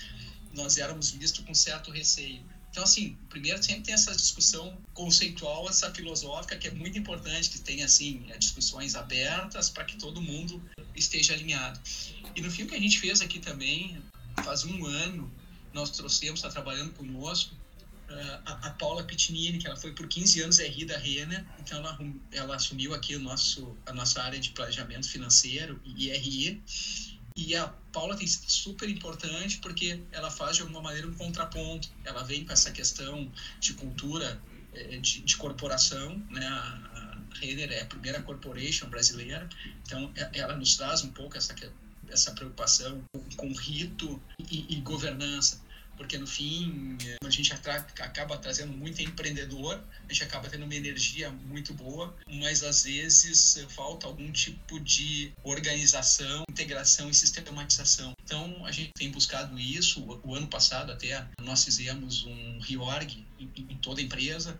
nós 0.55 0.79
éramos 0.79 1.11
vistos 1.11 1.45
com 1.45 1.55
certo 1.55 1.91
receio. 1.91 2.43
Então, 2.71 2.85
assim, 2.85 3.17
primeiro 3.31 3.63
sempre 3.63 3.85
tem 3.85 3.95
essa 3.95 4.15
discussão 4.15 4.77
conceitual, 4.93 5.67
essa 5.67 5.91
filosófica, 5.95 6.59
que 6.59 6.69
é 6.69 6.71
muito 6.71 6.99
importante 6.99 7.49
que 7.49 7.59
tenha, 7.59 7.87
assim, 7.87 8.27
discussões 8.39 8.95
abertas 8.95 9.71
para 9.71 9.85
que 9.85 9.97
todo 9.97 10.21
mundo 10.21 10.63
esteja 10.95 11.33
alinhado. 11.33 11.81
E 12.35 12.43
no 12.43 12.51
fim, 12.51 12.65
o 12.65 12.67
que 12.67 12.75
a 12.75 12.79
gente 12.79 13.01
fez 13.01 13.23
aqui 13.23 13.39
também, 13.39 13.97
faz 14.45 14.65
um 14.65 14.85
ano, 14.85 15.33
nós 15.73 15.89
trouxemos, 15.89 16.41
está 16.41 16.51
trabalhando 16.51 16.93
conosco, 16.93 17.55
a, 18.45 18.69
a, 18.69 18.71
Paula 18.71 19.03
Pitinini, 19.05 19.59
que 19.59 19.67
ela 19.67 19.77
foi 19.77 19.93
por 19.93 20.07
15 20.07 20.43
anos 20.43 20.59
RI 20.59 20.85
da 20.85 20.97
Renner, 20.97 21.45
então 21.59 21.79
ela, 21.79 21.99
ela 22.33 22.57
assumiu 22.57 22.95
aqui 22.95 23.17
o 23.17 23.21
nosso, 23.21 23.77
a 23.87 23.93
nossa 23.93 24.23
área 24.23 24.39
de 24.39 24.51
planejamento 24.51 25.09
financeiro 25.09 25.81
e 25.85 26.11
RI, 26.11 26.63
e. 27.37 27.55
A 27.55 27.69
Paula 27.93 28.17
tem 28.17 28.27
sido 28.27 28.51
super 28.51 28.89
importante 28.89 29.59
porque 29.59 30.01
ela 30.11 30.31
faz 30.31 30.57
de 30.57 30.63
alguma 30.63 30.81
maneira 30.81 31.07
um 31.07 31.15
contraponto, 31.15 31.89
ela 32.05 32.23
vem 32.23 32.45
com 32.45 32.53
essa 32.53 32.71
questão 32.71 33.31
de 33.61 33.75
cultura 33.75 34.41
eh, 34.75 34.99
de, 34.99 35.21
de 35.21 35.37
corporação, 35.37 36.17
né? 36.31 36.47
A, 36.47 37.17
Renner 37.41 37.71
é 37.71 37.83
a 37.83 37.85
primeira 37.85 38.23
corporation 38.23 38.89
brasileira, 38.89 39.47
então 39.83 40.11
ela 40.33 40.57
nos 40.57 40.75
traz 40.77 41.05
um 41.05 41.11
pouco 41.11 41.37
essa 41.37 41.55
essa 42.09 42.33
preocupação 42.33 43.03
com, 43.13 43.21
com 43.37 43.53
rito 43.53 44.23
e, 44.51 44.65
e 44.71 44.81
governança 44.81 45.61
porque 45.97 46.19
no 46.19 46.27
fim 46.27 46.97
a 47.25 47.31
gente 47.31 47.53
acaba 47.53 48.37
trazendo 48.39 48.73
muito 48.73 49.01
empreendedor, 49.03 49.83
a 50.09 50.13
gente 50.13 50.23
acaba 50.23 50.49
tendo 50.49 50.65
uma 50.65 50.75
energia 50.75 51.31
muito 51.31 51.75
boa, 51.75 52.15
mas 52.29 52.63
às 52.63 52.85
vezes 52.85 53.65
falta 53.69 54.07
algum 54.07 54.31
tipo 54.31 54.79
de 54.81 55.33
organização, 55.43 56.45
integração 56.49 57.11
e 57.11 57.15
sistematização. 57.15 58.13
Então 58.25 58.65
a 58.65 58.73
gente 58.73 58.93
tem 58.95 59.11
buscado 59.11 59.59
isso. 59.59 60.21
O 60.23 60.35
ano 60.35 60.47
passado 60.47 60.93
até 60.93 61.27
nós 61.41 61.65
fizemos 61.65 62.25
um 62.25 62.59
reorg 62.61 63.25
em, 63.39 63.51
em 63.57 63.77
toda 63.79 64.01
a 64.01 64.05
empresa, 64.05 64.57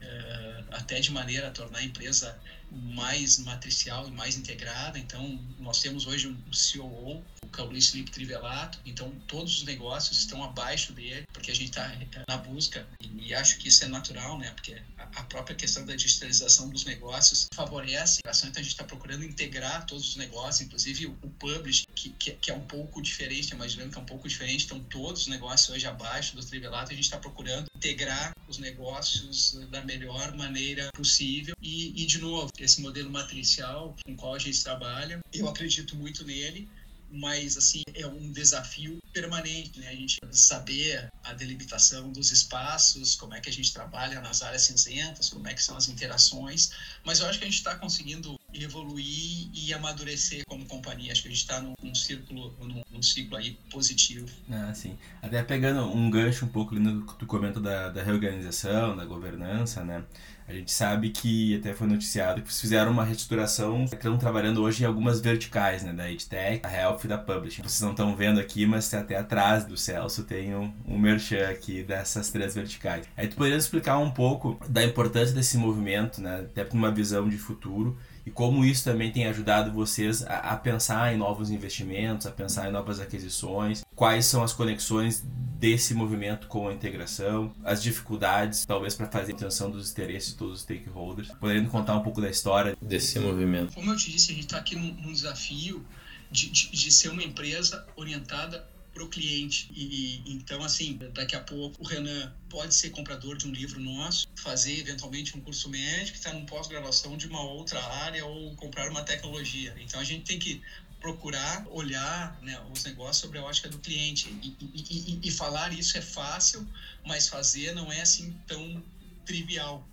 eh, 0.00 0.64
até 0.70 1.00
de 1.00 1.10
maneira 1.10 1.48
a 1.48 1.50
tornar 1.50 1.78
a 1.78 1.84
empresa 1.84 2.38
mais 2.70 3.38
matricial 3.38 4.06
e 4.08 4.10
mais 4.10 4.36
integrada. 4.36 4.98
Então, 4.98 5.40
nós 5.58 5.80
temos 5.80 6.06
hoje 6.06 6.28
um 6.28 6.36
COO, 6.50 7.24
Caulis 7.48 7.90
Felipe 7.90 8.10
Trivelato. 8.10 8.78
Então, 8.84 9.10
todos 9.26 9.58
os 9.58 9.64
negócios 9.64 10.18
estão 10.18 10.42
abaixo 10.42 10.92
dele, 10.92 11.24
porque 11.32 11.50
a 11.50 11.54
gente 11.54 11.70
está 11.70 11.90
na 12.28 12.36
busca 12.36 12.86
e, 13.00 13.34
acho 13.34 13.58
que 13.58 13.68
isso 13.68 13.84
é 13.84 13.88
natural, 13.88 14.38
né? 14.38 14.50
Porque 14.50 14.80
a, 14.96 15.22
própria 15.24 15.54
questão 15.54 15.84
da 15.84 15.94
digitalização 15.94 16.70
dos 16.70 16.84
negócios 16.84 17.46
favorece 17.54 18.20
a 18.24 18.30
Então, 18.30 18.60
a 18.60 18.62
gente 18.62 18.68
está 18.68 18.84
procurando 18.84 19.24
integrar 19.24 19.86
todos 19.86 20.08
os 20.08 20.16
negócios, 20.16 20.60
inclusive 20.62 21.06
o, 21.06 21.30
publish, 21.38 21.86
que, 21.94 22.10
que, 22.10 22.32
que, 22.32 22.50
é 22.50 22.54
um 22.54 22.64
pouco 22.66 23.02
diferente, 23.02 23.52
a 23.52 23.56
mais 23.56 23.72
dinâmica 23.72 23.98
é 23.98 24.02
um 24.02 24.06
pouco 24.06 24.28
diferente. 24.28 24.64
Então, 24.64 24.80
todos 24.80 25.22
os 25.22 25.26
negócios 25.28 25.68
hoje 25.68 25.86
abaixo 25.86 26.34
do 26.34 26.44
Trivelato, 26.44 26.92
a 26.92 26.94
gente 26.94 27.04
está 27.04 27.18
procurando 27.18 27.68
integrar 27.76 28.32
os 28.48 28.58
negócios 28.58 29.58
da 29.70 29.84
melhor 29.84 30.34
maneira 30.34 30.90
possível. 30.92 31.54
E, 31.60 32.02
e 32.02 32.06
de 32.06 32.18
novo, 32.18 32.50
esse 32.58 32.80
modelo 32.80 33.10
matricial 33.10 33.94
com 34.04 34.16
qual 34.16 34.34
a 34.34 34.38
gente 34.38 34.62
trabalha, 34.62 35.20
eu 35.32 35.48
acredito 35.48 35.94
muito 35.96 36.24
nele, 36.24 36.68
mas 37.10 37.56
assim 37.56 37.82
é 37.94 38.06
um 38.06 38.30
desafio 38.30 38.98
permanente, 39.12 39.80
né? 39.80 39.88
A 39.88 39.94
gente 39.94 40.18
saber 40.32 41.08
a 41.24 41.32
delimitação 41.32 42.10
dos 42.12 42.30
espaços, 42.30 43.14
como 43.16 43.34
é 43.34 43.40
que 43.40 43.48
a 43.48 43.52
gente 43.52 43.72
trabalha 43.72 44.20
nas 44.20 44.42
áreas 44.42 44.62
cinzentas, 44.62 45.30
como 45.30 45.46
é 45.48 45.54
que 45.54 45.62
são 45.62 45.76
as 45.76 45.88
interações, 45.88 46.70
mas 47.04 47.20
eu 47.20 47.26
acho 47.26 47.38
que 47.38 47.44
a 47.44 47.48
gente 47.48 47.58
está 47.58 47.76
conseguindo 47.76 48.38
evoluir 48.54 49.50
e 49.52 49.72
amadurecer 49.74 50.42
como 50.46 50.64
companhia. 50.66 51.12
Acho 51.12 51.22
que 51.22 51.28
a 51.28 51.30
gente 51.30 51.40
está 51.40 51.60
num, 51.60 51.74
num, 51.82 51.94
círculo, 51.94 52.54
num, 52.58 52.82
num, 52.90 53.02
ciclo 53.02 53.36
aí 53.36 53.58
positivo. 53.70 54.26
Ah, 54.50 54.72
sim. 54.74 54.96
Até 55.20 55.42
pegando 55.42 55.82
um 55.84 56.10
gancho 56.10 56.44
um 56.44 56.48
pouco 56.48 56.74
ali 56.74 56.82
no 56.82 57.02
do 57.02 57.26
comento 57.26 57.60
da, 57.60 57.88
da 57.90 58.02
reorganização, 58.02 58.96
da 58.96 59.04
governança, 59.04 59.84
né? 59.84 60.04
A 60.48 60.54
gente 60.54 60.72
sabe 60.72 61.10
que 61.10 61.56
até 61.56 61.74
foi 61.74 61.86
noticiado 61.86 62.40
que 62.40 62.50
fizeram 62.50 62.90
uma 62.90 63.04
reestruturação, 63.04 63.84
estão 63.84 64.16
trabalhando 64.16 64.62
hoje 64.62 64.82
em 64.82 64.86
algumas 64.86 65.20
verticais, 65.20 65.82
né, 65.82 65.92
da 65.92 66.10
EdTech, 66.10 66.62
da 66.62 66.74
Health 66.74 67.00
e 67.04 67.06
da 67.06 67.18
Publishing. 67.18 67.60
Vocês 67.60 67.82
não 67.82 67.90
estão 67.90 68.16
vendo 68.16 68.40
aqui, 68.40 68.64
mas 68.64 68.92
até 68.94 69.18
atrás 69.18 69.66
do 69.66 69.76
Celso 69.76 70.24
tem 70.24 70.54
um, 70.54 70.72
um 70.86 70.98
merchan 70.98 71.50
aqui 71.50 71.82
dessas 71.82 72.30
três 72.30 72.54
verticais. 72.54 73.04
Aí 73.14 73.28
tu 73.28 73.36
poderia 73.36 73.58
explicar 73.58 73.98
um 73.98 74.10
pouco 74.10 74.58
da 74.70 74.82
importância 74.82 75.34
desse 75.34 75.58
movimento, 75.58 76.22
né, 76.22 76.46
até 76.50 76.64
para 76.64 76.78
uma 76.78 76.90
visão 76.90 77.28
de 77.28 77.36
futuro 77.36 77.98
e 78.28 78.30
como 78.30 78.62
isso 78.62 78.84
também 78.84 79.10
tem 79.10 79.26
ajudado 79.26 79.72
vocês 79.72 80.22
a, 80.22 80.52
a, 80.52 80.56
pensar 80.58 81.14
em 81.14 81.16
novos 81.16 81.50
investimentos, 81.50 82.26
a 82.26 82.30
pensar 82.30 82.68
em 82.68 82.72
novas 82.72 83.00
aquisições, 83.00 83.82
quais 83.96 84.26
são 84.26 84.42
as 84.42 84.52
conexões 84.52 85.24
desse 85.58 85.94
movimento 85.94 86.46
com 86.46 86.68
a 86.68 86.74
integração, 86.74 87.54
as 87.64 87.82
dificuldades, 87.82 88.66
talvez, 88.66 88.94
para 88.94 89.06
fazer 89.06 89.32
a 89.32 89.34
atenção 89.34 89.70
dos 89.70 89.90
interesses 89.90 90.32
de 90.32 90.36
todos 90.36 90.56
os 90.56 90.60
stakeholders. 90.60 91.30
Podendo 91.40 91.70
contar 91.70 91.96
um 91.96 92.02
pouco 92.02 92.20
da 92.20 92.28
história 92.28 92.76
desse 92.82 93.18
movimento. 93.18 93.72
Como 93.72 93.90
eu 93.90 93.96
te 93.96 94.12
disse, 94.12 94.30
a 94.32 94.34
gente 94.34 94.44
está 94.44 94.58
aqui 94.58 94.76
num, 94.76 94.92
num 94.92 95.12
desafio 95.12 95.82
de, 96.30 96.50
de, 96.50 96.70
de 96.70 96.92
ser 96.92 97.08
uma 97.08 97.22
empresa 97.22 97.86
orientada 97.96 98.68
para 98.98 99.04
o 99.04 99.08
cliente. 99.08 99.70
E 99.72 100.22
então, 100.26 100.62
assim, 100.64 100.98
daqui 101.14 101.36
a 101.36 101.40
pouco 101.40 101.80
o 101.80 101.86
Renan 101.86 102.32
pode 102.50 102.74
ser 102.74 102.90
comprador 102.90 103.36
de 103.36 103.46
um 103.46 103.52
livro 103.52 103.80
nosso, 103.80 104.26
fazer 104.34 104.80
eventualmente 104.80 105.36
um 105.36 105.40
curso 105.40 105.68
médico, 105.68 106.16
estar 106.16 106.32
num 106.32 106.44
pós-graduação 106.44 107.16
de 107.16 107.28
uma 107.28 107.42
outra 107.42 107.80
área 107.80 108.26
ou 108.26 108.56
comprar 108.56 108.90
uma 108.90 109.02
tecnologia. 109.02 109.74
Então 109.78 110.00
a 110.00 110.04
gente 110.04 110.24
tem 110.24 110.38
que 110.38 110.60
procurar 111.00 111.64
olhar 111.70 112.36
né, 112.42 112.60
os 112.72 112.82
negócios 112.82 113.18
sobre 113.18 113.38
a 113.38 113.44
ótica 113.44 113.68
do 113.68 113.78
cliente 113.78 114.28
e, 114.42 114.56
e, 114.60 115.20
e, 115.22 115.28
e 115.28 115.30
falar 115.30 115.72
isso 115.72 115.96
é 115.96 116.02
fácil, 116.02 116.66
mas 117.06 117.28
fazer 117.28 117.72
não 117.72 117.92
é 117.92 118.00
assim 118.00 118.36
tão 118.48 118.82
trivial. 119.24 119.86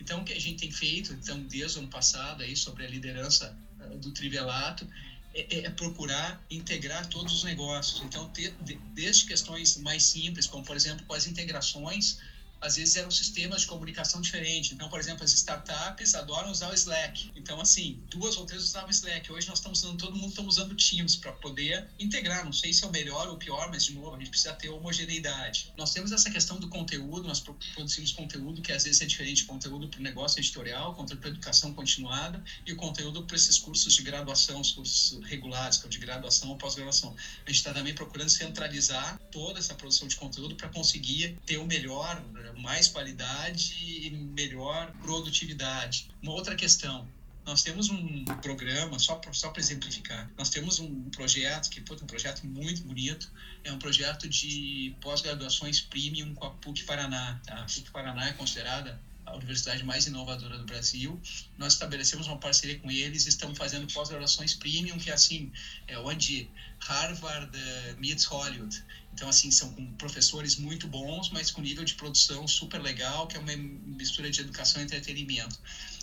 Então, 0.00 0.22
o 0.22 0.24
que 0.24 0.32
a 0.32 0.40
gente 0.40 0.58
tem 0.58 0.72
feito, 0.72 1.12
então, 1.12 1.38
desde 1.42 1.76
o 1.76 1.82
ano 1.82 1.88
passado, 1.88 2.42
aí, 2.42 2.56
sobre 2.56 2.84
a 2.86 2.88
liderança 2.88 3.56
uh, 3.78 3.98
do 3.98 4.10
Trivelato, 4.12 4.88
é, 5.34 5.46
é, 5.48 5.66
é, 5.66 5.70
procurar 5.70 6.42
integrar 6.50 7.06
todos 7.06 7.32
os 7.32 7.44
negócios. 7.44 8.02
Então, 8.02 8.28
ter, 8.30 8.52
desde 8.94 9.26
questões 9.26 9.76
mais 9.76 10.02
simples, 10.04 10.46
como, 10.46 10.64
por 10.64 10.76
exemplo, 10.76 11.04
com 11.06 11.14
as 11.14 11.26
integrações 11.26 12.18
às 12.60 12.76
vezes 12.76 12.96
eram 12.96 13.10
sistemas 13.10 13.62
de 13.62 13.66
comunicação 13.66 14.20
diferentes. 14.20 14.72
Então, 14.72 14.88
por 14.88 15.00
exemplo, 15.00 15.24
as 15.24 15.32
startups 15.32 16.14
adoram 16.14 16.50
usar 16.50 16.70
o 16.70 16.74
Slack. 16.74 17.30
Então, 17.34 17.60
assim, 17.60 18.02
duas 18.08 18.36
ou 18.36 18.44
três 18.44 18.62
usavam 18.62 18.90
Slack. 18.90 19.30
Hoje 19.32 19.48
nós 19.48 19.58
estamos 19.58 19.82
usando, 19.82 19.98
todo 19.98 20.16
mundo 20.16 20.30
está 20.30 20.42
usando 20.42 20.74
Teams 20.74 21.16
para 21.16 21.32
poder 21.32 21.88
integrar. 21.98 22.44
Não 22.44 22.52
sei 22.52 22.72
se 22.72 22.84
é 22.84 22.86
o 22.86 22.90
melhor 22.90 23.28
ou 23.28 23.34
o 23.34 23.38
pior, 23.38 23.68
mas, 23.70 23.84
de 23.84 23.94
novo, 23.94 24.14
a 24.14 24.18
gente 24.18 24.30
precisa 24.30 24.52
ter 24.54 24.68
homogeneidade. 24.68 25.72
Nós 25.76 25.92
temos 25.92 26.12
essa 26.12 26.30
questão 26.30 26.58
do 26.58 26.68
conteúdo, 26.68 27.26
nós 27.26 27.40
produzimos 27.40 28.12
conteúdo 28.12 28.60
que 28.62 28.72
às 28.72 28.84
vezes 28.84 29.00
é 29.00 29.06
diferente, 29.06 29.44
conteúdo 29.44 29.88
para 29.88 30.00
o 30.00 30.02
negócio 30.02 30.38
editorial, 30.38 30.94
conteúdo 30.94 31.20
para 31.20 31.30
educação 31.30 31.72
continuada 31.72 32.42
e 32.66 32.72
o 32.72 32.76
conteúdo 32.76 33.24
para 33.24 33.36
esses 33.36 33.58
cursos 33.58 33.94
de 33.94 34.02
graduação, 34.02 34.60
os 34.60 34.72
cursos 34.72 35.22
regulares, 35.24 35.78
que 35.78 35.86
é 35.86 35.88
de 35.88 35.98
graduação 35.98 36.50
ou 36.50 36.56
pós-graduação. 36.56 37.14
A 37.46 37.50
gente 37.50 37.58
está 37.58 37.72
também 37.72 37.94
procurando 37.94 38.28
centralizar 38.28 39.18
toda 39.30 39.58
essa 39.58 39.74
produção 39.74 40.06
de 40.06 40.16
conteúdo 40.16 40.54
para 40.56 40.68
conseguir 40.68 41.38
ter 41.46 41.58
o 41.58 41.66
melhor 41.66 42.22
mais 42.58 42.88
qualidade 42.88 43.74
e 43.80 44.10
melhor 44.10 44.92
produtividade. 45.02 46.08
Uma 46.22 46.32
outra 46.32 46.54
questão, 46.54 47.08
nós 47.44 47.62
temos 47.62 47.90
um 47.90 48.24
programa, 48.24 48.98
só 48.98 49.16
para 49.16 49.32
só 49.32 49.52
exemplificar, 49.56 50.30
nós 50.36 50.50
temos 50.50 50.78
um 50.78 51.10
projeto, 51.10 51.68
que 51.70 51.80
é 51.80 51.82
um 51.82 52.06
projeto 52.06 52.46
muito 52.46 52.82
bonito, 52.82 53.30
é 53.64 53.72
um 53.72 53.78
projeto 53.78 54.28
de 54.28 54.94
pós-graduações 55.00 55.80
premium 55.80 56.34
com 56.34 56.46
a 56.46 56.50
PUC 56.50 56.84
Paraná. 56.84 57.40
Tá? 57.44 57.54
A 57.54 57.64
PUC 57.64 57.90
Paraná 57.90 58.28
é 58.28 58.32
considerada 58.32 59.00
a 59.30 59.36
universidade 59.36 59.82
mais 59.84 60.06
inovadora 60.06 60.58
do 60.58 60.64
Brasil. 60.64 61.20
Nós 61.56 61.74
estabelecemos 61.74 62.26
uma 62.26 62.38
parceria 62.38 62.78
com 62.78 62.90
eles, 62.90 63.26
estamos 63.26 63.56
fazendo 63.56 63.90
pós-graduações 63.92 64.54
premium, 64.54 64.98
que 64.98 65.10
é 65.10 65.14
assim, 65.14 65.52
é 65.86 65.98
onde 65.98 66.50
Harvard 66.80 67.56
uh, 67.56 68.00
meets 68.00 68.24
Hollywood. 68.24 68.82
Então, 69.12 69.28
assim, 69.28 69.50
são 69.50 69.72
com 69.72 69.92
professores 69.94 70.56
muito 70.56 70.86
bons, 70.86 71.30
mas 71.30 71.50
com 71.50 71.60
nível 71.60 71.84
de 71.84 71.94
produção 71.94 72.46
super 72.46 72.80
legal, 72.80 73.26
que 73.26 73.36
é 73.36 73.40
uma 73.40 73.56
mistura 73.56 74.30
de 74.30 74.40
educação 74.40 74.80
e 74.80 74.84
entretenimento. 74.84 75.58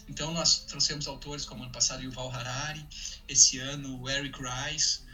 Então, 0.08 0.32
nós 0.34 0.60
trouxemos 0.60 1.08
autores 1.08 1.46
como 1.46 1.64
ano 1.64 1.72
passado 1.72 2.04
Yuval 2.04 2.32
Harari, 2.32 2.86
esse 3.28 3.60
ano 3.60 4.08
Eric 4.10 4.40
Rice, 4.40 5.00
eh, 5.00 5.07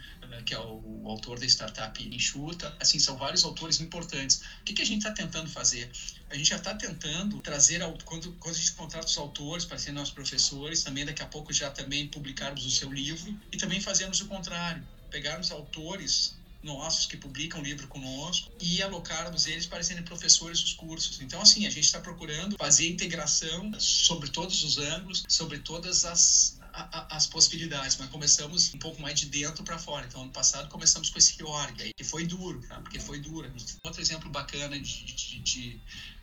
que 0.44 0.54
é 0.54 0.58
o, 0.58 1.02
autor 1.08 1.38
da 1.38 1.46
startup 1.46 2.02
Enxuta. 2.02 2.74
Assim, 2.80 2.98
são 2.98 3.16
vários 3.16 3.44
autores 3.44 3.80
importantes. 3.80 4.42
O 4.60 4.64
que, 4.64 4.72
que 4.72 4.82
a 4.82 4.86
gente 4.86 4.98
está 4.98 5.12
tentando 5.12 5.48
fazer? 5.48 5.90
A 6.30 6.36
gente 6.36 6.48
já 6.48 6.56
está 6.56 6.74
tentando 6.74 7.38
trazer, 7.40 7.80
quando, 8.04 8.32
quando 8.32 8.54
a 8.54 8.58
gente 8.58 8.72
contrata 8.72 9.06
os 9.06 9.18
autores 9.18 9.64
para 9.64 9.78
serem 9.78 9.94
nossos 9.94 10.14
professores, 10.14 10.82
também 10.82 11.04
daqui 11.04 11.22
a 11.22 11.26
pouco 11.26 11.52
já 11.52 11.70
também 11.70 12.08
publicarmos 12.08 12.64
o 12.64 12.70
seu 12.70 12.92
livro 12.92 13.38
e 13.52 13.56
também 13.56 13.80
fazermos 13.80 14.20
o 14.20 14.26
contrário, 14.26 14.86
pegarmos 15.10 15.50
autores 15.50 16.34
nossos 16.64 17.04
que 17.06 17.16
publicam 17.16 17.62
livro 17.62 17.86
conosco 17.88 18.50
e 18.58 18.82
alocarmos 18.82 19.46
eles 19.46 19.66
para 19.66 19.82
serem 19.82 20.02
professores 20.02 20.62
dos 20.62 20.72
cursos. 20.72 21.20
Então, 21.20 21.40
assim, 21.40 21.66
a 21.66 21.70
gente 21.70 21.84
está 21.84 22.00
procurando 22.00 22.56
fazer 22.56 22.88
integração 22.88 23.70
sobre 23.78 24.30
todos 24.30 24.64
os 24.64 24.78
ângulos, 24.78 25.24
sobre 25.28 25.58
todas 25.58 26.04
as, 26.06 26.58
as 26.74 27.26
possibilidades, 27.28 27.96
mas 27.98 28.08
começamos 28.10 28.74
um 28.74 28.78
pouco 28.78 29.00
mais 29.00 29.18
de 29.18 29.26
dentro 29.26 29.62
para 29.62 29.78
fora. 29.78 30.06
Então, 30.06 30.22
ano 30.22 30.32
passado 30.32 30.68
começamos 30.68 31.08
com 31.08 31.18
esse 31.18 31.40
org 31.42 31.80
aí, 31.80 31.92
que 31.96 32.02
foi 32.02 32.26
duro, 32.26 32.60
tá? 32.66 32.80
porque 32.80 32.98
foi 32.98 33.20
duro. 33.20 33.50
Outro 33.84 34.00
exemplo 34.00 34.28
bacana 34.28 34.78
de, 34.78 35.04
de, 35.04 35.38
de 35.38 35.80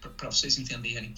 para 0.10 0.30
vocês 0.30 0.58
entenderem. 0.58 1.14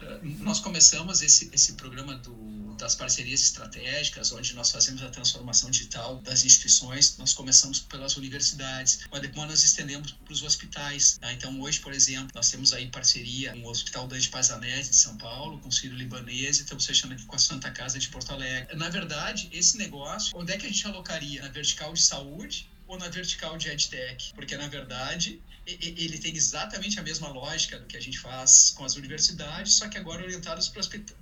Uh, 0.00 0.44
nós 0.44 0.60
começamos 0.60 1.22
esse, 1.22 1.50
esse 1.52 1.72
programa 1.72 2.14
do, 2.16 2.74
das 2.76 2.94
parcerias 2.94 3.42
estratégicas, 3.42 4.30
onde 4.30 4.54
nós 4.54 4.70
fazemos 4.70 5.02
a 5.02 5.08
transformação 5.08 5.70
digital 5.70 6.20
das 6.22 6.44
instituições. 6.44 7.16
Nós 7.18 7.34
começamos 7.34 7.80
pelas 7.80 8.16
universidades, 8.16 9.00
mas 9.10 9.20
depois 9.20 9.48
nós 9.48 9.64
estendemos 9.64 10.12
para 10.12 10.32
os 10.32 10.42
hospitais. 10.42 11.18
Tá? 11.18 11.32
Então, 11.32 11.60
hoje, 11.60 11.80
por 11.80 11.92
exemplo, 11.92 12.28
nós 12.34 12.48
temos 12.48 12.72
aí 12.72 12.86
parceria 12.88 13.52
com 13.52 13.62
o 13.62 13.70
Hospital 13.70 14.06
Dante 14.06 14.28
Pazanese 14.28 14.90
de 14.90 14.96
São 14.96 15.16
Paulo, 15.16 15.58
com 15.58 15.68
o 15.68 15.72
Ciro 15.72 15.96
Libanês 15.96 16.58
e 16.58 16.62
estamos 16.62 16.86
fechando 16.86 17.14
aqui 17.14 17.24
com 17.24 17.34
a 17.34 17.38
Santa 17.38 17.70
Casa 17.70 17.98
de 17.98 18.08
Porto 18.08 18.30
Alegre. 18.32 18.76
Na 18.76 18.88
verdade, 18.88 19.48
esse 19.52 19.76
negócio, 19.76 20.36
onde 20.38 20.52
é 20.52 20.56
que 20.56 20.66
a 20.66 20.68
gente 20.68 20.86
alocaria? 20.86 21.42
Na 21.42 21.48
vertical 21.48 21.92
de 21.92 22.02
saúde 22.02 22.68
ou 22.88 22.98
na 22.98 23.08
vertical 23.08 23.56
de 23.56 23.68
EdTech? 23.68 24.32
Porque, 24.34 24.56
na 24.56 24.66
verdade, 24.66 25.40
ele 25.66 26.18
tem 26.18 26.34
exatamente 26.34 26.98
a 26.98 27.02
mesma 27.02 27.28
lógica 27.28 27.78
do 27.78 27.86
que 27.86 27.96
a 27.96 28.00
gente 28.00 28.18
faz 28.18 28.70
com 28.70 28.84
as 28.84 28.96
universidades, 28.96 29.74
só 29.74 29.86
que 29.88 29.98
agora 29.98 30.22
orientados 30.22 30.68
para 30.68 30.80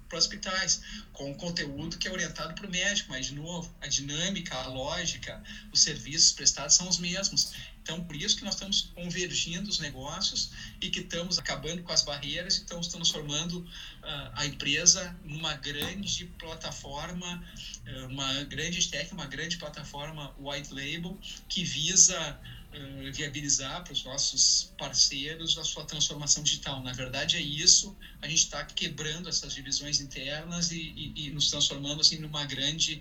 para 0.09 0.19
hospitais, 0.19 0.81
com 1.13 1.35
conteúdo 1.35 1.99
que 1.99 2.09
é 2.09 2.13
orientado 2.13 2.55
para 2.55 2.67
o 2.67 2.71
médico, 2.71 3.11
mas, 3.11 3.27
de 3.27 3.35
novo, 3.35 3.73
a 3.81 3.87
dinâmica, 3.87 4.55
a 4.57 4.67
lógica, 4.69 5.43
os 5.73 5.81
serviços 5.81 6.33
prestados 6.33 6.75
são 6.75 6.89
os 6.89 6.99
mesmos. 6.99 7.53
Então, 7.83 8.03
por 8.03 8.17
isso 8.17 8.37
que 8.37 8.45
nós 8.45 8.55
estamos 8.55 8.91
convergindo 8.97 9.71
os 9.71 9.79
negócios 9.79 10.51
e 10.81 10.91
que 10.91 11.01
estamos 11.01 11.39
acabando 11.39 11.85
com 11.85 11.93
as 11.93 12.03
barreiras 12.03 12.57
e 12.57 12.63
estamos 12.63 12.89
transformando 12.89 13.61
uh, 13.61 13.67
a 14.35 14.45
empresa 14.45 15.17
numa 15.25 15.55
grande 15.55 16.25
plataforma, 16.37 17.45
uh, 17.87 18.07
uma 18.07 18.43
grande 18.43 18.89
tech, 18.89 19.13
uma 19.13 19.27
grande 19.27 19.57
plataforma 19.57 20.35
white 20.37 20.75
label 20.75 21.17
que 21.49 21.63
visa 21.63 22.41
viabilizar 23.13 23.83
para 23.83 23.93
os 23.93 24.05
nossos 24.05 24.69
parceiros 24.77 25.57
a 25.57 25.65
sua 25.65 25.85
transformação 25.85 26.43
digital. 26.43 26.81
Na 26.81 26.93
verdade, 26.93 27.37
é 27.37 27.41
isso. 27.41 27.95
A 28.21 28.29
gente 28.29 28.39
está 28.39 28.65
quebrando 28.65 29.29
essas 29.29 29.53
divisões 29.53 30.01
internas 30.01 30.71
e, 30.71 30.93
e, 30.97 31.27
e 31.27 31.31
nos 31.31 31.49
transformando 31.49 32.01
assim 32.01 32.17
numa 32.17 32.45
grande 32.45 33.01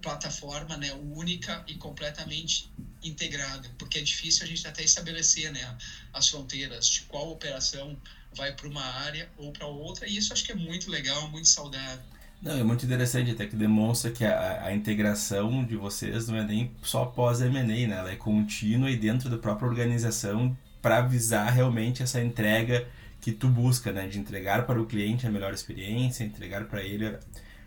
plataforma 0.00 0.76
né, 0.76 0.92
única 0.92 1.62
e 1.66 1.74
completamente 1.74 2.68
integrada, 3.02 3.70
porque 3.78 3.98
é 3.98 4.02
difícil 4.02 4.44
a 4.44 4.46
gente 4.46 4.66
até 4.66 4.82
estabelecer 4.82 5.50
né, 5.50 5.76
as 6.12 6.28
fronteiras 6.28 6.86
de 6.88 7.02
qual 7.02 7.30
operação 7.30 7.98
vai 8.32 8.52
para 8.52 8.66
uma 8.66 8.82
área 8.82 9.28
ou 9.36 9.52
para 9.52 9.66
outra, 9.66 10.06
e 10.06 10.16
isso 10.16 10.32
acho 10.32 10.44
que 10.44 10.52
é 10.52 10.54
muito 10.54 10.90
legal, 10.90 11.28
muito 11.28 11.48
saudável. 11.48 12.04
Não, 12.40 12.52
é 12.52 12.62
muito 12.62 12.84
interessante 12.86 13.32
até 13.32 13.46
que 13.46 13.56
demonstra 13.56 14.12
que 14.12 14.24
a, 14.24 14.66
a 14.66 14.74
integração 14.74 15.64
de 15.64 15.76
vocês 15.76 16.28
não 16.28 16.36
é 16.36 16.44
nem 16.44 16.70
só 16.82 17.04
pós 17.04 17.40
M&A, 17.40 17.62
né? 17.64 17.96
Ela 17.96 18.12
é 18.12 18.16
contínua 18.16 18.90
e 18.90 18.96
dentro 18.96 19.28
da 19.28 19.36
própria 19.36 19.68
organização 19.68 20.56
para 20.80 21.00
visar 21.00 21.50
realmente 21.50 22.02
essa 22.02 22.22
entrega 22.22 22.86
que 23.20 23.32
tu 23.32 23.48
busca, 23.48 23.92
né? 23.92 24.06
De 24.06 24.18
entregar 24.20 24.66
para 24.66 24.80
o 24.80 24.86
cliente 24.86 25.26
a 25.26 25.30
melhor 25.30 25.52
experiência, 25.52 26.22
entregar 26.22 26.64
para 26.66 26.82
ele 26.82 27.18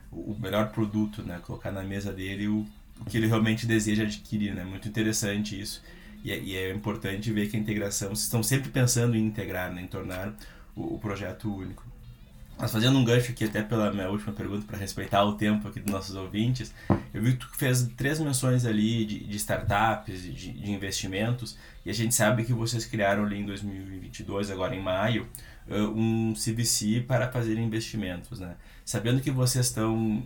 o 0.10 0.36
melhor 0.40 0.72
produto, 0.72 1.22
né? 1.22 1.40
Colocar 1.46 1.72
na 1.72 1.84
mesa 1.84 2.14
dele 2.14 2.48
o, 2.48 2.66
o 3.00 3.06
que 3.06 3.18
ele 3.18 3.28
realmente 3.28 3.66
deseja 3.66 4.04
adquirir, 4.04 4.54
né? 4.54 4.64
Muito 4.64 4.88
interessante 4.88 5.60
isso. 5.60 5.82
E 6.24 6.32
é, 6.32 6.40
e 6.40 6.56
é 6.56 6.72
importante 6.72 7.32
ver 7.32 7.50
que 7.50 7.58
a 7.58 7.60
integração, 7.60 8.10
vocês 8.10 8.24
estão 8.24 8.44
sempre 8.44 8.70
pensando 8.70 9.16
em 9.18 9.26
integrar, 9.26 9.74
né? 9.74 9.82
em 9.82 9.88
tornar 9.88 10.34
o, 10.76 10.96
o 10.96 11.00
projeto 11.00 11.54
único. 11.54 11.91
Mas 12.62 12.72
fazendo 12.72 12.96
um 13.00 13.04
gancho 13.04 13.32
aqui 13.32 13.46
até 13.46 13.64
pela 13.64 13.92
minha 13.92 14.08
última 14.08 14.32
pergunta, 14.32 14.68
para 14.68 14.78
respeitar 14.78 15.24
o 15.24 15.34
tempo 15.34 15.68
aqui 15.68 15.80
dos 15.80 15.92
nossos 15.92 16.16
ouvintes, 16.16 16.72
eu 17.12 17.20
vi 17.20 17.32
que 17.32 17.40
tu 17.40 17.50
fez 17.58 17.90
três 17.98 18.20
menções 18.20 18.68
ali 18.68 19.04
de, 19.04 19.20
de 19.22 19.36
startups, 19.38 20.22
de, 20.22 20.52
de, 20.52 20.72
investimentos, 20.72 21.58
e 21.84 21.90
a 21.90 21.94
gente 21.94 22.14
sabe 22.14 22.44
que 22.44 22.54
vocês 22.54 22.86
criaram 22.86 23.26
ali 23.26 23.40
em 23.40 23.46
2022, 23.48 24.52
agora 24.52 24.76
em 24.76 24.80
maio, 24.80 25.28
um 25.68 26.34
CVC 26.34 27.04
para 27.08 27.32
fazer 27.32 27.58
investimentos, 27.58 28.40
né? 28.40 28.54
Sabendo 28.86 29.22
que 29.22 29.32
vocês 29.32 29.66
estão 29.66 30.24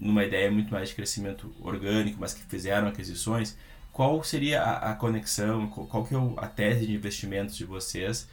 numa 0.00 0.24
ideia 0.24 0.50
muito 0.50 0.72
mais 0.72 0.88
de 0.88 0.96
crescimento 0.96 1.54
orgânico, 1.60 2.18
mas 2.18 2.34
que 2.34 2.42
fizeram 2.42 2.88
aquisições, 2.88 3.56
qual 3.92 4.24
seria 4.24 4.62
a, 4.62 4.90
a 4.90 4.94
conexão, 4.96 5.68
qual 5.68 6.04
que 6.04 6.12
é 6.12 6.18
a 6.38 6.46
tese 6.48 6.86
de 6.86 6.94
investimentos 6.94 7.56
de 7.56 7.64
vocês 7.64 8.26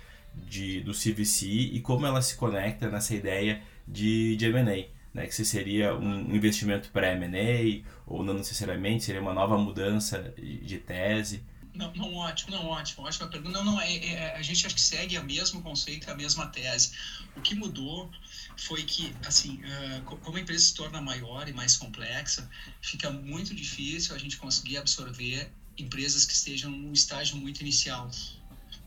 de, 0.48 0.82
do 0.82 0.92
CVC 0.92 1.46
e 1.48 1.80
como 1.82 2.06
ela 2.06 2.22
se 2.22 2.36
conecta 2.36 2.90
nessa 2.90 3.14
ideia 3.16 3.62
de, 3.88 4.36
de 4.36 4.46
M&A? 4.46 4.96
Né, 5.14 5.28
que 5.28 5.34
se 5.34 5.46
seria 5.46 5.96
um 5.96 6.36
investimento 6.36 6.90
para 6.92 7.14
M&A 7.14 7.90
ou 8.06 8.22
não 8.22 8.34
necessariamente, 8.34 9.06
seria 9.06 9.22
uma 9.22 9.34
nova 9.34 9.58
mudança 9.58 10.34
de 10.38 10.78
tese. 10.78 11.42
Não, 11.76 11.94
não, 11.94 12.14
ótimo, 12.16 12.52
não, 12.52 12.68
ótimo, 12.68 13.06
ótima 13.06 13.28
pergunta. 13.28 13.58
Não, 13.58 13.66
não, 13.74 13.82
é, 13.82 13.96
é, 13.98 14.36
a 14.36 14.42
gente 14.42 14.66
acho 14.66 14.74
que 14.74 14.82
segue 14.82 15.18
o 15.18 15.24
mesmo 15.24 15.62
conceito, 15.62 16.10
a 16.10 16.16
mesma 16.16 16.48
tese. 16.48 16.92
O 17.36 17.42
que 17.42 17.54
mudou 17.54 18.10
foi 18.58 18.84
que, 18.84 19.14
assim, 19.26 19.60
uh, 19.64 20.02
como 20.04 20.38
a 20.38 20.40
empresa 20.40 20.64
se 20.64 20.74
torna 20.74 21.02
maior 21.02 21.48
e 21.50 21.54
mais 21.54 21.76
complexa, 21.76 22.50
fica 22.82 23.10
muito 23.12 23.54
difícil 23.54 24.16
a 24.16 24.18
gente 24.18 24.38
conseguir 24.38 24.78
absorver 24.78 25.52
empresas 25.78 26.26
que 26.26 26.34
estejam 26.34 26.72
num 26.72 26.94
estágio 26.94 27.36
muito 27.36 27.60
inicial. 27.60 28.10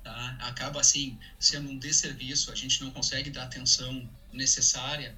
Tá? 0.08 0.36
Acaba, 0.40 0.80
assim, 0.80 1.18
sendo 1.38 1.68
um 1.68 1.78
desserviço, 1.78 2.50
a 2.50 2.54
gente 2.54 2.82
não 2.82 2.90
consegue 2.90 3.28
dar 3.28 3.42
atenção 3.42 4.08
necessária 4.32 5.14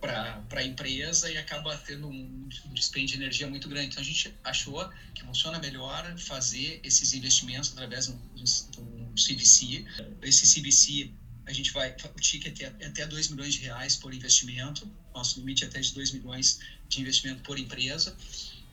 para 0.00 0.42
a 0.52 0.62
empresa 0.64 1.30
e 1.30 1.36
acaba 1.36 1.76
tendo 1.76 2.08
um, 2.08 2.48
dispêndio 2.72 3.18
de 3.18 3.22
energia 3.22 3.46
muito 3.46 3.68
grande. 3.68 3.88
Então 3.88 4.00
a 4.00 4.04
gente 4.04 4.34
achou 4.42 4.88
que 5.14 5.22
funciona 5.22 5.58
melhor 5.58 6.16
fazer 6.16 6.80
esses 6.82 7.12
investimentos 7.12 7.70
através 7.72 8.06
de 8.06 8.12
um, 8.12 9.12
CVC. 9.14 9.84
Esse 10.22 10.58
CVC 10.58 11.10
a 11.44 11.52
gente 11.52 11.70
vai, 11.72 11.94
o 12.16 12.20
ticket 12.20 12.62
é 12.62 12.86
até 12.86 13.06
2 13.06 13.28
milhões 13.28 13.52
de 13.52 13.60
reais 13.60 13.96
por 13.96 14.14
investimento, 14.14 14.90
nosso 15.14 15.38
limite 15.40 15.64
é 15.64 15.66
até 15.66 15.80
de 15.80 15.92
2 15.92 16.12
milhões 16.12 16.60
de 16.88 17.00
investimento 17.02 17.42
por 17.42 17.58
empresa. 17.58 18.16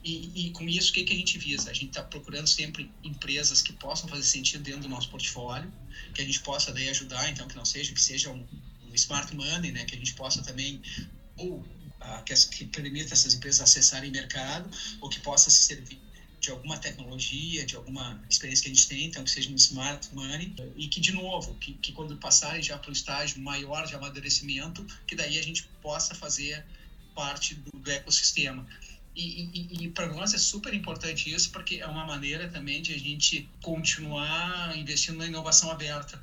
E, 0.04 0.46
e, 0.46 0.50
com 0.52 0.68
isso, 0.68 0.90
o 0.90 0.94
que, 0.94 1.04
que 1.04 1.12
a 1.12 1.16
gente 1.16 1.38
visa? 1.38 1.70
A 1.70 1.74
gente 1.74 1.88
está 1.88 2.02
procurando 2.02 2.46
sempre 2.46 2.90
empresas 3.02 3.60
que 3.60 3.72
possam 3.72 4.08
fazer 4.08 4.22
sentido 4.22 4.62
dentro 4.62 4.82
do 4.82 4.88
nosso 4.88 5.10
portfólio, 5.10 5.72
que 6.14 6.22
a 6.22 6.24
gente 6.24 6.40
possa 6.40 6.72
daí 6.72 6.88
ajudar, 6.88 7.28
então, 7.28 7.48
que 7.48 7.56
não 7.56 7.64
seja, 7.64 7.92
que 7.92 8.00
seja 8.00 8.30
um, 8.30 8.46
um 8.88 8.94
smart 8.94 9.34
money, 9.34 9.72
né, 9.72 9.84
que 9.84 9.94
a 9.94 9.98
gente 9.98 10.14
possa 10.14 10.42
também 10.42 10.80
ou 11.36 11.64
ah, 12.00 12.22
que, 12.22 12.34
que 12.34 12.64
permita 12.66 13.12
essas 13.12 13.34
empresas 13.34 13.60
acessarem 13.60 14.10
mercado 14.10 14.70
ou 15.00 15.08
que 15.08 15.18
possa 15.20 15.50
se 15.50 15.62
servir 15.62 16.00
de 16.40 16.50
alguma 16.50 16.78
tecnologia, 16.78 17.66
de 17.66 17.74
alguma 17.74 18.22
experiência 18.30 18.64
que 18.64 18.70
a 18.70 18.74
gente 18.74 18.88
tem, 18.88 19.04
então 19.06 19.24
que 19.24 19.30
seja 19.30 19.50
um 19.50 19.56
smart 19.56 20.08
money 20.14 20.54
e 20.76 20.86
que 20.86 21.00
de 21.00 21.12
novo, 21.12 21.54
que, 21.56 21.74
que 21.74 21.92
quando 21.92 22.16
passarem 22.16 22.62
já 22.62 22.78
para 22.78 22.90
um 22.90 22.92
estágio 22.92 23.40
maior 23.40 23.86
de 23.86 23.94
amadurecimento, 23.94 24.86
que 25.06 25.16
daí 25.16 25.38
a 25.38 25.42
gente 25.42 25.64
possa 25.82 26.14
fazer 26.14 26.64
parte 27.14 27.54
do, 27.54 27.72
do 27.72 27.90
ecossistema. 27.90 28.64
E, 29.18 29.50
e, 29.52 29.84
e 29.84 29.88
para 29.90 30.06
nós 30.06 30.32
é 30.32 30.38
super 30.38 30.72
importante 30.72 31.28
isso 31.34 31.50
porque 31.50 31.76
é 31.76 31.86
uma 31.86 32.04
maneira 32.04 32.48
também 32.48 32.80
de 32.80 32.94
a 32.94 32.98
gente 32.98 33.50
continuar 33.60 34.76
investindo 34.78 35.18
na 35.18 35.26
inovação 35.26 35.70
aberta 35.72 36.22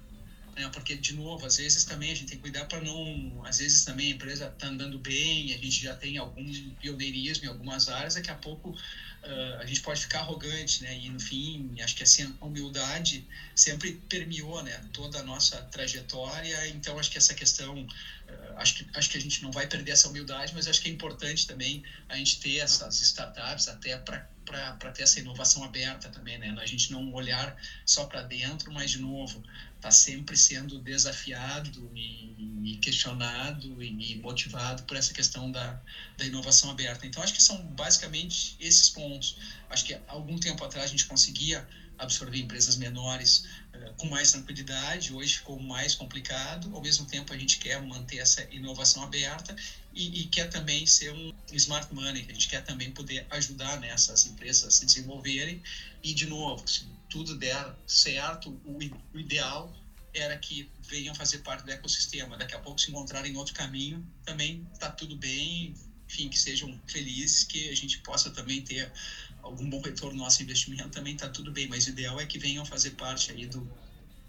né? 0.55 0.69
Porque, 0.69 0.95
de 0.95 1.13
novo, 1.13 1.45
às 1.45 1.57
vezes 1.57 1.83
também 1.83 2.11
a 2.11 2.15
gente 2.15 2.29
tem 2.29 2.37
que 2.37 2.41
cuidar 2.41 2.65
para 2.65 2.79
não. 2.79 3.43
Às 3.45 3.57
vezes 3.57 3.83
também 3.83 4.11
a 4.11 4.15
empresa 4.15 4.45
está 4.45 4.67
andando 4.67 4.97
bem, 4.97 5.53
a 5.53 5.57
gente 5.57 5.83
já 5.83 5.93
tem 5.93 6.17
algum 6.17 6.45
pioneirismo 6.79 7.45
em 7.45 7.47
algumas 7.47 7.89
áreas, 7.89 8.15
daqui 8.15 8.31
a 8.31 8.35
pouco 8.35 8.69
uh, 8.69 9.59
a 9.59 9.65
gente 9.65 9.81
pode 9.81 10.01
ficar 10.01 10.19
arrogante, 10.19 10.81
né? 10.81 10.97
E 10.97 11.09
no 11.09 11.19
fim, 11.19 11.75
acho 11.81 11.95
que 11.95 12.03
assim, 12.03 12.33
a 12.39 12.45
humildade 12.45 13.27
sempre 13.53 14.01
permeou, 14.07 14.63
né? 14.63 14.81
Toda 14.93 15.19
a 15.19 15.23
nossa 15.23 15.61
trajetória, 15.63 16.67
então 16.69 16.97
acho 16.97 17.11
que 17.11 17.17
essa 17.17 17.33
questão. 17.33 17.85
Acho, 18.57 18.75
que, 18.75 18.87
acho 18.93 19.09
que 19.09 19.17
a 19.17 19.21
gente 19.21 19.41
não 19.43 19.51
vai 19.51 19.67
perder 19.67 19.91
essa 19.91 20.07
humildade, 20.07 20.53
mas 20.53 20.67
acho 20.67 20.81
que 20.81 20.87
é 20.87 20.91
importante 20.91 21.45
também 21.45 21.83
a 22.07 22.15
gente 22.15 22.39
ter 22.39 22.57
essas 22.57 23.01
startups 23.01 23.67
até 23.67 23.97
para 23.97 24.27
para 24.45 24.91
ter 24.91 25.01
essa 25.01 25.19
inovação 25.19 25.63
aberta 25.63 26.07
também, 26.09 26.37
né? 26.37 26.55
A 26.59 26.65
gente 26.65 26.91
não 26.91 27.11
olhar 27.13 27.55
só 27.85 28.05
para 28.05 28.21
dentro, 28.21 28.71
mas 28.71 28.91
de 28.91 28.99
novo, 28.99 29.43
está 29.75 29.89
sempre 29.89 30.37
sendo 30.37 30.79
desafiado 30.79 31.91
e, 31.95 32.35
e 32.63 32.77
questionado 32.77 33.81
e, 33.81 34.11
e, 34.11 34.15
motivado 34.17 34.83
por 34.83 34.95
essa 34.97 35.13
questão 35.13 35.51
da, 35.51 35.79
da 36.17 36.25
inovação 36.25 36.69
aberta. 36.69 37.05
Então, 37.05 37.23
acho 37.23 37.33
que 37.33 37.41
são 37.41 37.57
basicamente 37.69 38.55
esses 38.59 38.89
pontos. 38.89 39.35
Acho 39.69 39.83
que 39.83 39.97
algum 40.07 40.37
tempo 40.37 40.63
atrás 40.63 40.85
a 40.85 40.89
gente 40.89 41.05
conseguia 41.05 41.67
absorver 41.97 42.39
empresas 42.39 42.75
menores 42.75 43.45
uh, 43.73 43.93
com 43.97 44.07
mais 44.07 44.31
tranquilidade, 44.31 45.13
hoje 45.13 45.37
ficou 45.37 45.59
mais 45.59 45.95
complicado. 45.95 46.73
Ao 46.75 46.81
mesmo 46.81 47.05
tempo, 47.05 47.33
a 47.33 47.37
gente 47.37 47.57
quer 47.57 47.81
manter 47.81 48.17
essa 48.17 48.43
inovação 48.51 49.03
aberta 49.03 49.55
e, 49.93 50.21
e 50.21 50.25
quer 50.25 50.49
também 50.49 50.85
ser 50.85 51.11
um 51.11 51.31
smart 51.53 51.93
money, 51.93 52.25
a 52.29 52.33
gente 52.33 52.47
quer 52.47 52.63
também 52.63 52.91
poder 52.91 53.25
ajudar 53.31 53.79
nessas 53.79 54.25
empresas 54.25 54.65
a 54.65 54.71
se 54.71 54.85
desenvolverem. 54.85 55.61
E, 56.03 56.13
de 56.13 56.25
novo, 56.25 56.67
se 56.67 56.85
tudo 57.09 57.37
der 57.37 57.75
certo, 57.87 58.49
o 58.65 59.17
ideal 59.17 59.73
era 60.13 60.37
que 60.37 60.69
venham 60.81 61.13
fazer 61.13 61.39
parte 61.39 61.65
do 61.65 61.71
ecossistema. 61.71 62.37
Daqui 62.37 62.55
a 62.55 62.59
pouco, 62.59 62.79
se 62.79 62.89
encontrarem 62.89 63.33
em 63.33 63.37
outro 63.37 63.53
caminho, 63.53 64.05
também 64.23 64.67
está 64.73 64.89
tudo 64.89 65.15
bem, 65.15 65.75
enfim, 66.07 66.29
que 66.29 66.39
sejam 66.39 66.79
felizes, 66.87 67.43
que 67.43 67.69
a 67.69 67.75
gente 67.75 67.99
possa 67.99 68.29
também 68.29 68.61
ter 68.61 68.91
algum 69.45 69.69
bom 69.69 69.79
retorno 69.79 70.17
no 70.17 70.23
nosso 70.23 70.41
investimento, 70.41 70.89
também 70.89 71.13
está 71.13 71.29
tudo 71.29 71.51
bem. 71.51 71.67
Mas 71.67 71.85
o 71.85 71.91
ideal 71.91 72.19
é 72.19 72.25
que 72.25 72.39
venham 72.39 72.65
fazer 72.65 72.91
parte 72.91 73.31
aí 73.31 73.45
do, 73.45 73.65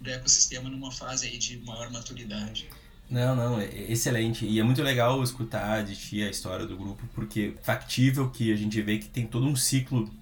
do 0.00 0.10
ecossistema 0.10 0.68
numa 0.68 0.92
fase 0.92 1.26
aí 1.26 1.38
de 1.38 1.56
maior 1.58 1.90
maturidade. 1.90 2.68
Não, 3.08 3.34
não, 3.34 3.60
é 3.60 3.66
excelente. 3.90 4.44
E 4.44 4.58
é 4.60 4.62
muito 4.62 4.82
legal 4.82 5.22
escutar 5.22 5.82
de 5.84 5.96
ti 5.96 6.22
a 6.22 6.28
história 6.28 6.66
do 6.66 6.76
grupo, 6.76 7.02
porque 7.14 7.54
é 7.58 7.64
factível 7.64 8.28
que 8.30 8.52
a 8.52 8.56
gente 8.56 8.80
vê 8.82 8.98
que 8.98 9.08
tem 9.08 9.26
todo 9.26 9.46
um 9.46 9.56
ciclo 9.56 10.12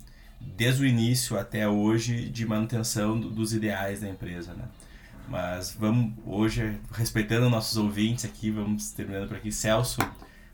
desde 0.41 0.83
o 0.83 0.87
início 0.87 1.39
até 1.39 1.67
hoje 1.67 2.29
de 2.29 2.47
manutenção 2.47 3.19
dos 3.19 3.53
ideais 3.53 4.01
da 4.01 4.09
empresa, 4.09 4.53
né? 4.53 4.69
Mas 5.27 5.75
vamos 5.79 6.13
hoje, 6.27 6.79
respeitando 6.93 7.49
nossos 7.49 7.79
ouvintes 7.79 8.27
aqui, 8.27 8.51
vamos 8.51 8.91
terminando 8.91 9.27
por 9.27 9.39
aqui. 9.39 9.51
Celso, 9.51 9.99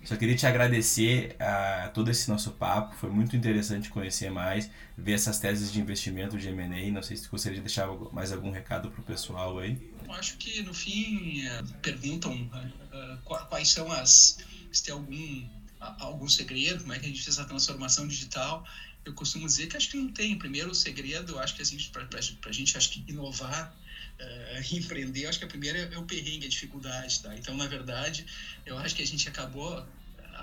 só 0.04 0.16
queria 0.16 0.34
te 0.34 0.46
agradecer 0.46 1.36
a 1.38 1.90
todo 1.92 2.10
esse 2.10 2.28
nosso 2.28 2.52
papo, 2.52 2.94
foi 2.96 3.10
muito 3.10 3.36
interessante 3.36 3.90
conhecer 3.90 4.30
mais, 4.30 4.70
ver 4.96 5.12
essas 5.12 5.38
teses 5.38 5.70
de 5.70 5.80
investimento 5.80 6.38
de 6.38 6.48
M&A. 6.48 6.90
Não 6.90 7.02
sei 7.02 7.16
se 7.16 7.24
você 7.24 7.28
gostaria 7.28 7.56
de 7.58 7.64
deixar 7.64 7.86
mais 8.12 8.32
algum 8.32 8.50
recado 8.50 8.90
para 8.90 9.00
o 9.00 9.04
pessoal 9.04 9.58
aí. 9.58 9.78
Eu 10.04 10.12
acho 10.12 10.36
que 10.38 10.62
no 10.62 10.72
fim 10.72 11.46
eh, 11.46 11.62
perguntam 11.82 12.32
uh, 12.32 13.18
quais 13.22 13.68
são 13.68 13.92
as 13.92 14.38
se 14.72 14.84
tem 14.84 14.94
algum 14.94 15.48
algum 15.98 16.28
segredo, 16.28 16.80
como 16.80 16.92
é 16.92 16.98
que 16.98 17.06
a 17.06 17.08
gente 17.08 17.22
fez 17.22 17.38
essa 17.38 17.46
transformação 17.46 18.06
digital. 18.06 18.64
Eu 19.04 19.14
costumo 19.14 19.46
dizer 19.46 19.66
que 19.66 19.76
acho 19.76 19.90
que 19.90 19.96
não 19.96 20.12
tem. 20.12 20.36
Primeiro, 20.38 20.70
o 20.70 20.74
segredo, 20.74 21.38
acho 21.38 21.54
que 21.54 21.62
assim, 21.62 21.78
para 21.90 22.06
a 22.46 22.52
gente 22.52 22.76
acho 22.76 22.90
que 22.90 23.02
inovar, 23.08 23.74
uh, 24.20 24.74
empreender, 24.74 25.26
acho 25.26 25.38
que 25.38 25.44
a 25.44 25.48
primeira 25.48 25.78
é, 25.78 25.94
é 25.94 25.98
o 25.98 26.04
perrengue, 26.04 26.46
a 26.46 26.48
dificuldade. 26.48 27.20
Tá? 27.20 27.34
Então, 27.36 27.56
na 27.56 27.66
verdade, 27.66 28.26
eu 28.66 28.76
acho 28.78 28.94
que 28.94 29.02
a 29.02 29.06
gente 29.06 29.28
acabou, 29.28 29.86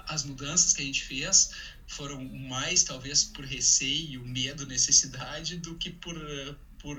as 0.07 0.23
mudanças 0.23 0.73
que 0.73 0.81
a 0.81 0.85
gente 0.85 1.03
fez 1.03 1.51
foram 1.87 2.23
mais, 2.23 2.83
talvez, 2.83 3.23
por 3.23 3.45
receio, 3.45 4.23
medo, 4.25 4.65
necessidade, 4.65 5.57
do 5.57 5.75
que 5.75 5.89
por, 5.89 6.15
por, 6.79 6.97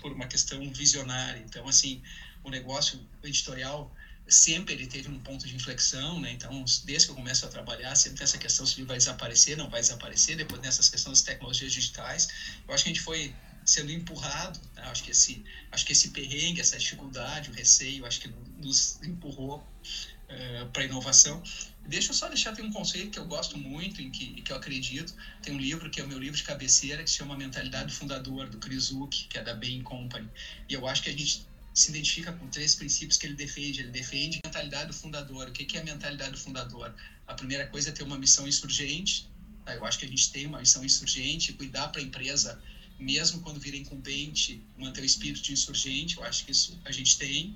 por 0.00 0.12
uma 0.12 0.26
questão 0.26 0.72
visionária. 0.72 1.42
Então, 1.44 1.68
assim, 1.68 2.00
o 2.42 2.50
negócio 2.50 3.00
editorial 3.22 3.92
sempre 4.26 4.74
ele 4.74 4.86
teve 4.86 5.08
um 5.08 5.18
ponto 5.20 5.46
de 5.46 5.54
inflexão, 5.54 6.20
né? 6.20 6.32
Então, 6.32 6.64
desde 6.84 7.06
que 7.06 7.12
eu 7.12 7.16
começo 7.16 7.44
a 7.44 7.48
trabalhar, 7.48 7.94
sempre 7.94 8.18
tem 8.18 8.24
essa 8.24 8.38
questão 8.38 8.64
se 8.64 8.76
ele 8.76 8.86
vai 8.86 8.96
desaparecer, 8.96 9.56
não 9.56 9.68
vai 9.68 9.80
desaparecer, 9.80 10.36
depois 10.36 10.60
nessas 10.62 10.88
questões 10.88 11.18
das 11.20 11.22
tecnologias 11.22 11.72
digitais. 11.72 12.28
Eu 12.66 12.74
acho 12.74 12.84
que 12.84 12.90
a 12.90 12.92
gente 12.92 13.02
foi 13.02 13.34
sendo 13.64 13.90
empurrado, 13.90 14.60
né? 14.74 14.82
acho 14.84 15.02
que 15.02 15.10
esse 15.10 15.44
acho 15.74 15.84
que 15.84 15.92
esse 15.92 16.08
perrengue, 16.10 16.60
essa 16.60 16.78
dificuldade, 16.78 17.50
o 17.50 17.52
receio, 17.52 18.06
acho 18.06 18.20
que 18.20 18.32
nos 18.62 19.02
empurrou 19.02 19.58
uh, 19.58 20.68
para 20.72 20.82
a 20.82 20.84
inovação. 20.86 21.42
Deixa 21.86 22.10
eu 22.10 22.14
só 22.14 22.28
deixar 22.28 22.54
tem 22.54 22.64
um 22.64 22.72
conceito 22.72 23.10
que 23.10 23.18
eu 23.18 23.26
gosto 23.26 23.58
muito, 23.58 24.00
em 24.00 24.10
que, 24.10 24.40
que 24.40 24.52
eu 24.52 24.56
acredito. 24.56 25.12
Tem 25.42 25.52
um 25.52 25.58
livro 25.58 25.90
que 25.90 26.00
é 26.00 26.04
o 26.04 26.08
meu 26.08 26.18
livro 26.18 26.36
de 26.36 26.44
cabeceira 26.44 27.02
que 27.02 27.10
se 27.10 27.16
chama 27.16 27.36
Mentalidade 27.36 27.92
Fundador 27.92 28.48
do 28.48 28.58
Chris 28.58 28.90
Hook, 28.90 29.26
que 29.28 29.36
é 29.36 29.42
da 29.42 29.54
Bain 29.54 29.82
Company. 29.82 30.28
E 30.68 30.72
eu 30.72 30.86
acho 30.86 31.02
que 31.02 31.10
a 31.10 31.12
gente 31.12 31.46
se 31.74 31.90
identifica 31.90 32.32
com 32.32 32.46
três 32.48 32.74
princípios 32.76 33.18
que 33.18 33.26
ele 33.26 33.34
defende. 33.34 33.80
Ele 33.80 33.90
defende 33.90 34.38
a 34.42 34.46
mentalidade 34.46 34.86
do 34.86 34.94
fundador. 34.94 35.48
O 35.48 35.52
que 35.52 35.76
é 35.76 35.80
a 35.80 35.84
mentalidade 35.84 36.30
do 36.30 36.38
fundador? 36.38 36.94
A 37.26 37.34
primeira 37.34 37.66
coisa 37.66 37.90
é 37.90 37.92
ter 37.92 38.04
uma 38.04 38.16
missão 38.16 38.46
insurgente. 38.46 39.28
Tá? 39.64 39.74
Eu 39.74 39.84
acho 39.84 39.98
que 39.98 40.06
a 40.06 40.08
gente 40.08 40.30
tem 40.30 40.46
uma 40.46 40.60
missão 40.60 40.84
insurgente, 40.84 41.52
cuidar 41.52 41.88
para 41.88 42.00
a 42.00 42.04
empresa, 42.04 42.62
mesmo 42.98 43.40
quando 43.40 43.60
vira 43.60 43.76
incumbente, 43.76 44.62
manter 44.78 45.02
o 45.02 45.04
espírito 45.04 45.42
de 45.42 45.52
insurgente. 45.52 46.16
Eu 46.16 46.24
acho 46.24 46.44
que 46.44 46.52
isso 46.52 46.78
a 46.84 46.92
gente 46.92 47.18
tem 47.18 47.54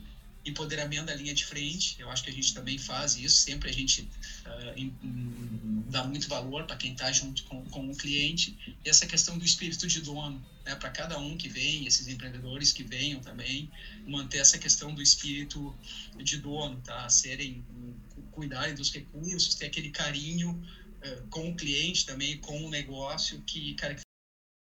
empoderamento 0.48 1.06
da 1.06 1.14
linha 1.14 1.34
de 1.34 1.44
frente, 1.44 1.96
eu 1.98 2.10
acho 2.10 2.22
que 2.22 2.30
a 2.30 2.32
gente 2.32 2.54
também 2.54 2.78
faz 2.78 3.16
isso, 3.16 3.36
sempre 3.36 3.68
a 3.68 3.72
gente 3.72 4.02
uh, 4.46 4.78
em, 4.78 4.94
em, 5.02 5.84
dá 5.90 6.04
muito 6.04 6.28
valor 6.28 6.64
para 6.64 6.76
quem 6.76 6.92
está 6.92 7.10
junto 7.12 7.42
com, 7.44 7.64
com 7.66 7.90
o 7.90 7.96
cliente, 7.96 8.56
e 8.84 8.88
essa 8.88 9.06
questão 9.06 9.38
do 9.38 9.44
espírito 9.44 9.86
de 9.86 10.00
dono, 10.00 10.44
né, 10.64 10.74
para 10.74 10.90
cada 10.90 11.18
um 11.18 11.36
que 11.36 11.48
vem, 11.48 11.86
esses 11.86 12.08
empreendedores 12.08 12.72
que 12.72 12.82
venham 12.82 13.20
também, 13.20 13.70
manter 14.06 14.38
essa 14.38 14.58
questão 14.58 14.94
do 14.94 15.02
espírito 15.02 15.76
de 16.16 16.38
dono, 16.38 16.80
tá? 16.80 17.08
serem, 17.08 17.64
cuidarem 18.32 18.74
dos 18.74 18.92
recursos, 18.92 19.54
ter 19.54 19.66
aquele 19.66 19.90
carinho 19.90 20.50
uh, 20.50 21.26
com 21.28 21.50
o 21.50 21.56
cliente 21.56 22.06
também, 22.06 22.38
com 22.38 22.64
o 22.64 22.70
negócio 22.70 23.42
que 23.46 23.74